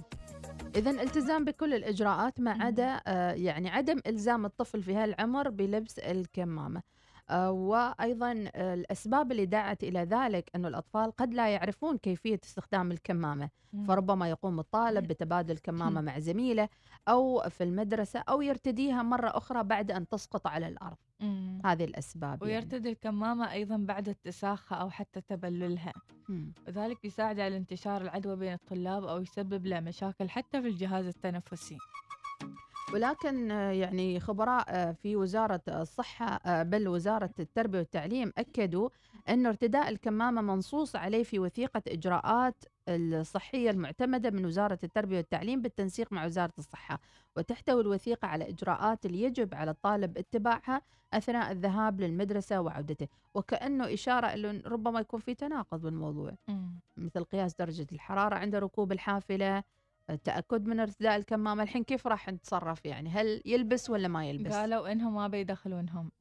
إذا 0.76 0.92
التزام 0.92 1.46
بكل 1.46 1.74
الإجراءات 1.74 2.40
ما 2.40 2.52
عدا 2.64 3.02
آه، 3.08 3.32
يعني 3.32 3.70
عدم 3.70 4.00
إلزام 4.08 4.46
الطفل 4.46 4.84
في 4.84 4.96
هالعمر 4.96 5.50
بلبس 5.50 6.00
الكمامة. 6.00 6.82
آه، 7.30 7.52
وأيضا 7.52 8.46
آه، 8.56 8.74
الأسباب 8.74 9.32
اللي 9.32 9.46
دعت 9.46 9.84
إلى 9.84 10.00
ذلك 10.00 10.50
أنه 10.56 10.68
الأطفال 10.68 11.12
قد 11.12 11.34
لا 11.34 11.50
يعرفون 11.50 11.98
كيفية 11.98 12.40
استخدام 12.44 12.92
الكمامة 12.92 13.50
مم. 13.74 13.84
فربما 13.84 14.30
يقوم 14.30 14.60
الطالب 14.60 15.08
بتبادل 15.08 15.58
كمامة 15.58 16.02
مع 16.02 16.20
زميله 16.20 16.70
أو 17.08 17.50
في 17.50 17.64
المدرسة 17.64 18.20
أو 18.20 18.42
يرتديها 18.42 19.04
مرة 19.04 19.30
أخرى 19.38 19.64
بعد 19.64 19.92
أن 19.92 20.08
تسقط 20.08 20.48
على 20.48 20.68
الأرض 20.68 20.98
مم. 21.20 21.62
هذه 21.66 21.84
الأسباب 21.84 22.44
يعني. 22.44 22.54
ويرتدي 22.54 22.90
الكمامة 22.90 23.52
أيضا 23.52 23.78
بعد 23.78 24.10
اتساخها 24.10 24.78
أو 24.78 24.90
حتى 24.90 25.22
تبللها. 25.22 25.94
وذلك 26.68 27.06
يساعد 27.06 27.40
على 27.40 27.58
انتشار 27.58 28.02
العدوى 28.02 28.36
بين 28.36 28.54
الطلاب 28.54 29.04
أو 29.04 29.22
يسبب 29.22 29.66
له 29.66 29.80
مشاكل 29.80 30.30
حتى 30.30 30.62
في 30.62 30.68
الجهاز 30.68 31.06
التنفسي 31.06 31.78
ولكن 32.94 33.50
يعني 33.52 34.20
خبراء 34.20 34.66
آه، 34.68 34.92
في 34.92 35.16
وزارة 35.16 35.62
الصحة 35.68 36.26
آه، 36.26 36.64
بل 36.64 36.88
وزارة 36.88 37.30
التربية 37.40 37.78
والتعليم 37.80 38.34
أكدوا 38.38 38.90
أن 39.30 39.46
ارتداء 39.46 39.90
الكمامة 39.90 40.42
منصوص 40.42 40.96
عليه 40.96 41.24
في 41.24 41.40
وثيقة 41.40 41.82
إجراءات 41.88 42.64
الصحية 42.90 43.70
المعتمدة 43.70 44.30
من 44.30 44.46
وزارة 44.46 44.80
التربية 44.84 45.18
والتعليم 45.18 45.62
بالتنسيق 45.62 46.14
مع 46.14 46.26
وزارة 46.26 46.54
الصحة. 46.58 47.00
وتحتوي 47.38 47.82
الوثيقة 47.82 48.28
على 48.28 48.50
إجراءات 48.50 49.06
اللي 49.06 49.22
يجب 49.22 49.56
على 49.56 49.72
الطالب 49.72 50.18
اتباعها 50.18 50.82
أثناء 51.14 51.52
الذهاب 51.52 52.02
للمدرسة 52.02 52.62
وعودته. 52.62 53.08
وكأنه 53.34 53.94
إشارة 53.94 54.28
أنه 54.28 54.62
ربما 54.66 55.00
يكون 55.00 55.20
في 55.20 55.36
تناقض 55.36 55.82
بالموضوع. 55.82 56.32
مثل 56.98 57.24
قياس 57.24 57.56
درجة 57.56 57.88
الحرارة 57.92 58.36
عند 58.36 58.56
ركوب 58.56 58.92
الحافلة 58.92 59.64
التأكد 60.10 60.68
من 60.68 60.80
ارتداء 60.80 61.16
الكمامة 61.16 61.64
الحين 61.64 61.84
كيف 61.84 62.08
راح 62.08 62.30
نتصرف 62.30 62.86
يعني؟ 62.86 63.10
هل 63.10 63.42
يلبس 63.46 63.90
ولا 63.90 64.08
ما 64.08 64.26
يلبس؟ 64.26 64.54
قالوا 64.54 64.92
إنهم 64.92 65.16
ما 65.16 65.28
بيدخلونهم. 65.28 66.12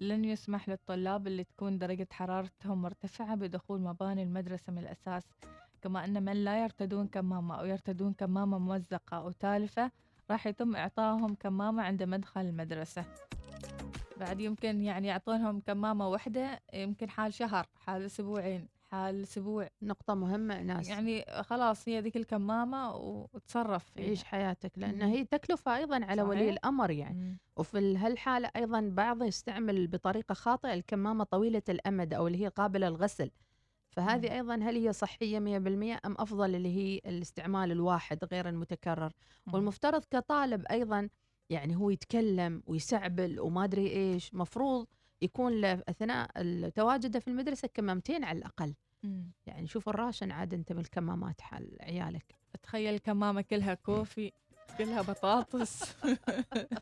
لن 0.00 0.24
يسمح 0.24 0.68
للطلاب 0.68 1.26
اللي 1.26 1.44
تكون 1.44 1.78
درجة 1.78 2.08
حرارتهم 2.10 2.82
مرتفعة 2.82 3.34
بدخول 3.34 3.80
مباني 3.80 4.22
المدرسة 4.22 4.72
من 4.72 4.78
الأساس 4.78 5.22
كما 5.82 6.04
أن 6.04 6.22
من 6.22 6.44
لا 6.44 6.62
يرتدون 6.62 7.06
كمامة 7.06 7.60
أو 7.60 7.64
يرتدون 7.64 8.12
كمامة 8.12 8.58
ممزقة 8.58 9.16
أو 9.16 9.30
تالفة 9.30 9.90
راح 10.30 10.46
يتم 10.46 10.76
إعطائهم 10.76 11.34
كمامة 11.34 11.82
عند 11.82 12.02
مدخل 12.02 12.40
المدرسة. 12.40 13.04
بعد 14.20 14.40
يمكن 14.40 14.80
يعني 14.80 15.08
يعطونهم 15.08 15.60
كمامة 15.60 16.08
واحدة 16.08 16.60
يمكن 16.74 17.10
حال 17.10 17.34
شهر 17.34 17.66
حال 17.76 18.02
أسبوعين. 18.04 18.68
حال 18.92 19.22
أسبوع 19.22 19.68
نقطة 19.82 20.14
مهمة 20.14 20.62
ناس 20.62 20.88
يعني 20.88 21.24
خلاص 21.42 21.88
هي 21.88 22.00
ذيك 22.00 22.16
الكمامة 22.16 22.96
وتصرف 22.96 23.84
فيها 23.84 24.04
عيش 24.08 24.24
حياتك 24.24 24.72
لأن. 24.76 25.02
هي 25.02 25.24
تكلفة 25.24 25.76
أيضا 25.76 26.04
على 26.04 26.22
ولي 26.22 26.40
صحيح. 26.40 26.52
الأمر 26.52 26.90
يعني 26.90 27.18
مم. 27.18 27.38
وفي 27.56 27.78
ال- 27.78 27.96
هالحالة 27.96 28.50
أيضا 28.56 28.80
بعض 28.92 29.22
يستعمل 29.22 29.86
بطريقة 29.86 30.32
خاطئة 30.34 30.74
الكمامة 30.74 31.24
طويلة 31.24 31.62
الأمد 31.68 32.14
أو 32.14 32.26
اللي 32.26 32.44
هي 32.44 32.48
قابلة 32.48 32.88
للغسل 32.88 33.30
فهذه 33.90 34.26
مم. 34.28 34.32
أيضا 34.32 34.54
هل 34.54 34.76
هي 34.76 34.92
صحية 34.92 35.38
100% 35.38 36.00
أم 36.06 36.14
أفضل 36.18 36.54
اللي 36.54 36.76
هي 36.76 37.00
الاستعمال 37.06 37.72
الواحد 37.72 38.24
غير 38.24 38.48
المتكرر 38.48 39.12
مم. 39.46 39.54
والمفترض 39.54 40.04
كطالب 40.10 40.66
أيضا 40.70 41.08
يعني 41.50 41.76
هو 41.76 41.90
يتكلم 41.90 42.62
ويسعبل 42.66 43.40
وما 43.40 43.64
أدري 43.64 43.86
إيش 43.90 44.34
مفروض 44.34 44.86
يكون 45.22 45.64
ال- 45.64 46.72
تواجده 46.74 47.20
في 47.20 47.28
المدرسة 47.28 47.68
كمامتين 47.74 48.24
على 48.24 48.38
الأقل. 48.38 48.74
مم. 49.02 49.30
يعني 49.46 49.66
شوف 49.66 49.88
الراشن 49.88 50.30
عاد 50.30 50.54
أنت 50.54 50.72
بالكمامات 50.72 51.40
حال 51.40 51.76
عيالك. 51.80 52.34
تخيل 52.62 52.98
كمامة 52.98 53.40
كلها 53.40 53.74
كوفي 53.74 54.32
كلها 54.78 55.02
بطاطس. 55.02 55.94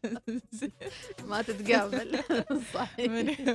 ما 1.28 1.43
تتقابل. 1.43 2.20
صحيح. 2.74 3.38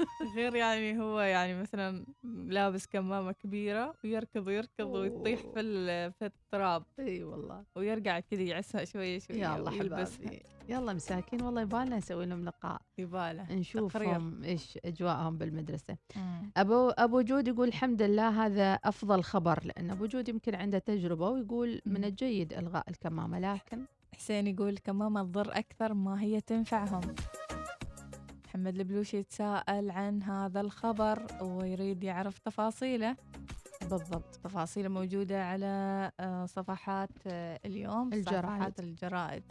غير 0.36 0.54
يعني 0.54 1.00
هو 1.00 1.20
يعني 1.20 1.60
مثلا 1.60 2.04
لابس 2.24 2.86
كمامة 2.86 3.32
كبيرة 3.32 3.94
ويركض 4.04 4.46
ويركض 4.46 4.86
ويطيح 4.86 5.40
في 5.40 6.10
في 6.10 6.26
التراب 6.26 6.82
إي 6.98 7.24
والله. 7.24 7.64
ويرجع 7.76 8.20
كذا 8.20 8.42
يعسها 8.42 8.84
شوية 8.84 9.18
شوية 9.18 9.36
يا 9.38 9.56
الله. 9.56 9.70
حبايبي 9.70 10.42
يلا 10.68 10.92
مساكين 10.92 11.42
والله 11.42 11.62
يبالنا 11.62 11.96
نسوي 11.96 12.26
لهم 12.26 12.44
لقاء. 12.44 12.80
يباله 12.98 13.52
نشوفهم 13.54 14.42
إيش 14.44 14.78
أجواءهم 14.84 15.38
بالمدرسة. 15.38 15.96
مم. 16.16 16.50
أبو 16.56 16.88
أبو 16.88 17.20
جود 17.20 17.48
يقول 17.48 17.68
الحمد 17.68 18.02
لله 18.02 18.46
هذا 18.46 18.72
أفضل 18.74 19.22
خبر 19.22 19.64
لأن 19.64 19.90
أبو 19.90 20.06
جود 20.06 20.28
يمكن 20.28 20.54
عنده 20.54 20.78
تجربة 20.78 21.28
ويقول 21.28 21.80
من 21.86 22.04
الجيد 22.04 22.52
إلغاء 22.52 22.90
الكمامة 22.90 23.38
لكن 23.38 23.84
حسين 24.14 24.46
يقول 24.46 24.68
الكمامة 24.68 25.22
تضر 25.22 25.58
أكثر 25.58 25.94
ما 25.94 26.22
هي 26.22 26.40
تنفعهم. 26.40 27.00
محمد 28.50 28.76
البلوشي 28.78 29.16
يتساءل 29.16 29.90
عن 29.90 30.22
هذا 30.22 30.60
الخبر 30.60 31.26
ويريد 31.42 32.04
يعرف 32.04 32.38
تفاصيله. 32.38 33.16
بالضبط. 33.90 34.34
تفاصيله 34.36 34.88
موجودة 34.88 35.44
على 35.44 36.10
آه، 36.20 36.46
صفحات 36.46 37.10
آه، 37.26 37.60
اليوم 37.64 38.12
الجرائد. 38.12 38.44
صفحات 38.44 38.80
الجرائد. 38.80 39.42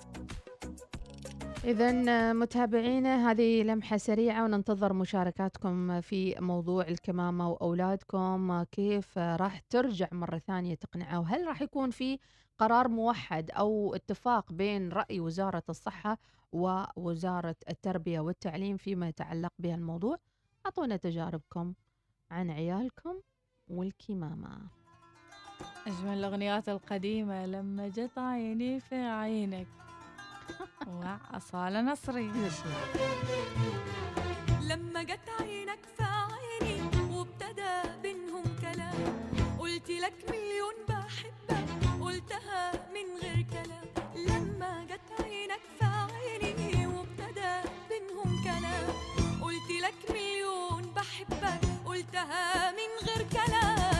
إذا 1.63 2.33
متابعينا 2.33 3.31
هذه 3.31 3.63
لمحة 3.63 3.97
سريعة 3.97 4.43
وننتظر 4.43 4.93
مشاركاتكم 4.93 6.01
في 6.01 6.35
موضوع 6.39 6.87
الكمامة 6.87 7.49
وأولادكم 7.49 8.63
كيف 8.63 9.17
راح 9.17 9.59
ترجع 9.59 10.07
مرة 10.11 10.37
ثانية 10.37 10.75
تقنعه؟ 10.75 11.19
وهل 11.19 11.47
راح 11.47 11.61
يكون 11.61 11.89
في 11.89 12.19
قرار 12.57 12.87
موحد 12.87 13.51
أو 13.51 13.95
اتفاق 13.95 14.53
بين 14.53 14.89
رأي 14.89 15.19
وزارة 15.19 15.63
الصحة 15.69 16.17
ووزارة 16.51 17.55
التربية 17.69 18.19
والتعليم 18.19 18.77
فيما 18.77 19.07
يتعلق 19.07 19.53
بهالموضوع؟ 19.59 20.17
أعطونا 20.65 20.95
تجاربكم 20.95 21.73
عن 22.31 22.51
عيالكم 22.51 23.21
والكمامة. 23.67 24.61
أجمل 25.87 26.13
الأغنيات 26.17 26.69
القديمة 26.69 27.45
لما 27.45 27.87
جت 27.87 28.17
عيني 28.17 28.79
في 28.79 28.95
عينك. 28.95 29.67
وأصالة 30.89 31.81
نصري. 31.81 32.31
لما 34.61 35.03
جت 35.03 35.29
عينك 35.39 35.79
في 35.97 36.03
عيني 36.03 36.81
وابتدى 37.11 37.73
بينهم 38.01 38.43
كلام 38.61 39.29
قلت 39.59 39.89
لك 39.89 40.13
مليون 40.29 40.75
بحبك 40.89 41.67
قلتها 42.01 42.71
من 42.71 43.07
غير 43.21 43.45
كلام. 43.51 43.85
لما 44.27 44.85
جت 44.89 45.21
عينك 45.23 45.61
في 45.79 45.85
عيني 45.85 46.87
وابتدى 46.87 47.69
بينهم 47.89 48.43
كلام 48.43 48.89
قلت 49.41 49.69
لك 49.83 50.11
مليون 50.11 50.93
بحبك 50.95 51.61
قلتها 51.85 52.71
من 52.71 53.07
غير 53.07 53.27
كلام. 53.31 53.98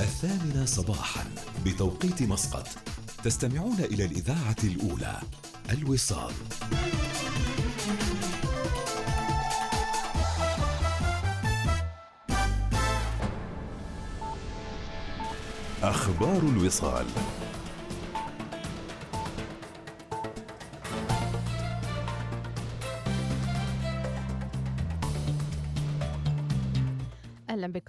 الثامنة 0.00 0.64
صباحا 0.64 1.24
بتوقيت 1.64 2.22
مسقط. 2.22 2.68
تستمعون 3.24 3.78
إلى 3.80 4.04
الإذاعة 4.04 4.56
الأولى 4.64 5.20
الوصال. 5.70 6.32
أخبار 15.82 16.38
الوصال. 16.38 17.06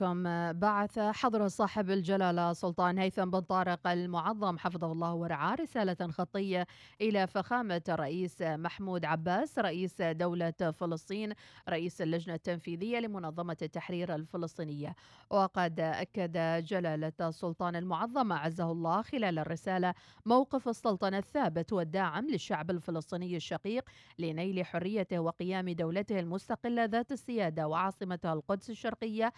بكم 0.01 0.23
بعث 0.59 0.99
حضر 0.99 1.47
صاحب 1.47 1.89
الجلالة 1.89 2.53
سلطان 2.53 2.97
هيثم 2.97 3.29
بن 3.29 3.39
طارق 3.39 3.87
المعظم 3.87 4.57
حفظه 4.57 4.91
الله 4.91 5.13
ورعاه 5.13 5.55
رسالة 5.55 6.11
خطية 6.11 6.67
إلى 7.01 7.27
فخامة 7.27 7.81
الرئيس 7.89 8.41
محمود 8.41 9.05
عباس 9.05 9.59
رئيس 9.59 10.01
دولة 10.01 10.51
فلسطين 10.51 11.33
رئيس 11.69 12.01
اللجنة 12.01 12.33
التنفيذية 12.33 12.99
لمنظمة 12.99 13.57
التحرير 13.61 14.15
الفلسطينية. 14.15 14.95
وقد 15.29 15.79
أكد 15.79 16.63
جلالة 16.65 17.13
السلطان 17.21 17.75
المعظم 17.75 18.31
اعزه 18.31 18.71
الله 18.71 19.01
خلال 19.01 19.39
الرسالة 19.39 19.93
موقف 20.25 20.67
السلطنة 20.67 21.17
الثابت 21.17 21.73
والداعم 21.73 22.27
للشعب 22.27 22.71
الفلسطيني 22.71 23.35
الشقيق 23.35 23.83
لنيل 24.19 24.65
حريته 24.65 25.19
وقيام 25.19 25.69
دولته 25.69 26.19
المستقلة 26.19 26.85
ذات 26.85 27.11
السيادة 27.11 27.67
وعاصمتها 27.67 28.33
القدس 28.33 28.69
الشرقية 28.69 29.33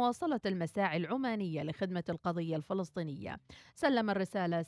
ومواصلة 0.00 0.40
المساعي 0.46 0.96
العمانية 0.96 1.62
لخدمة 1.62 2.04
القضية 2.08 2.56
الفلسطينية. 2.56 3.36
سلم 3.74 4.10
الرسالة 4.10 4.60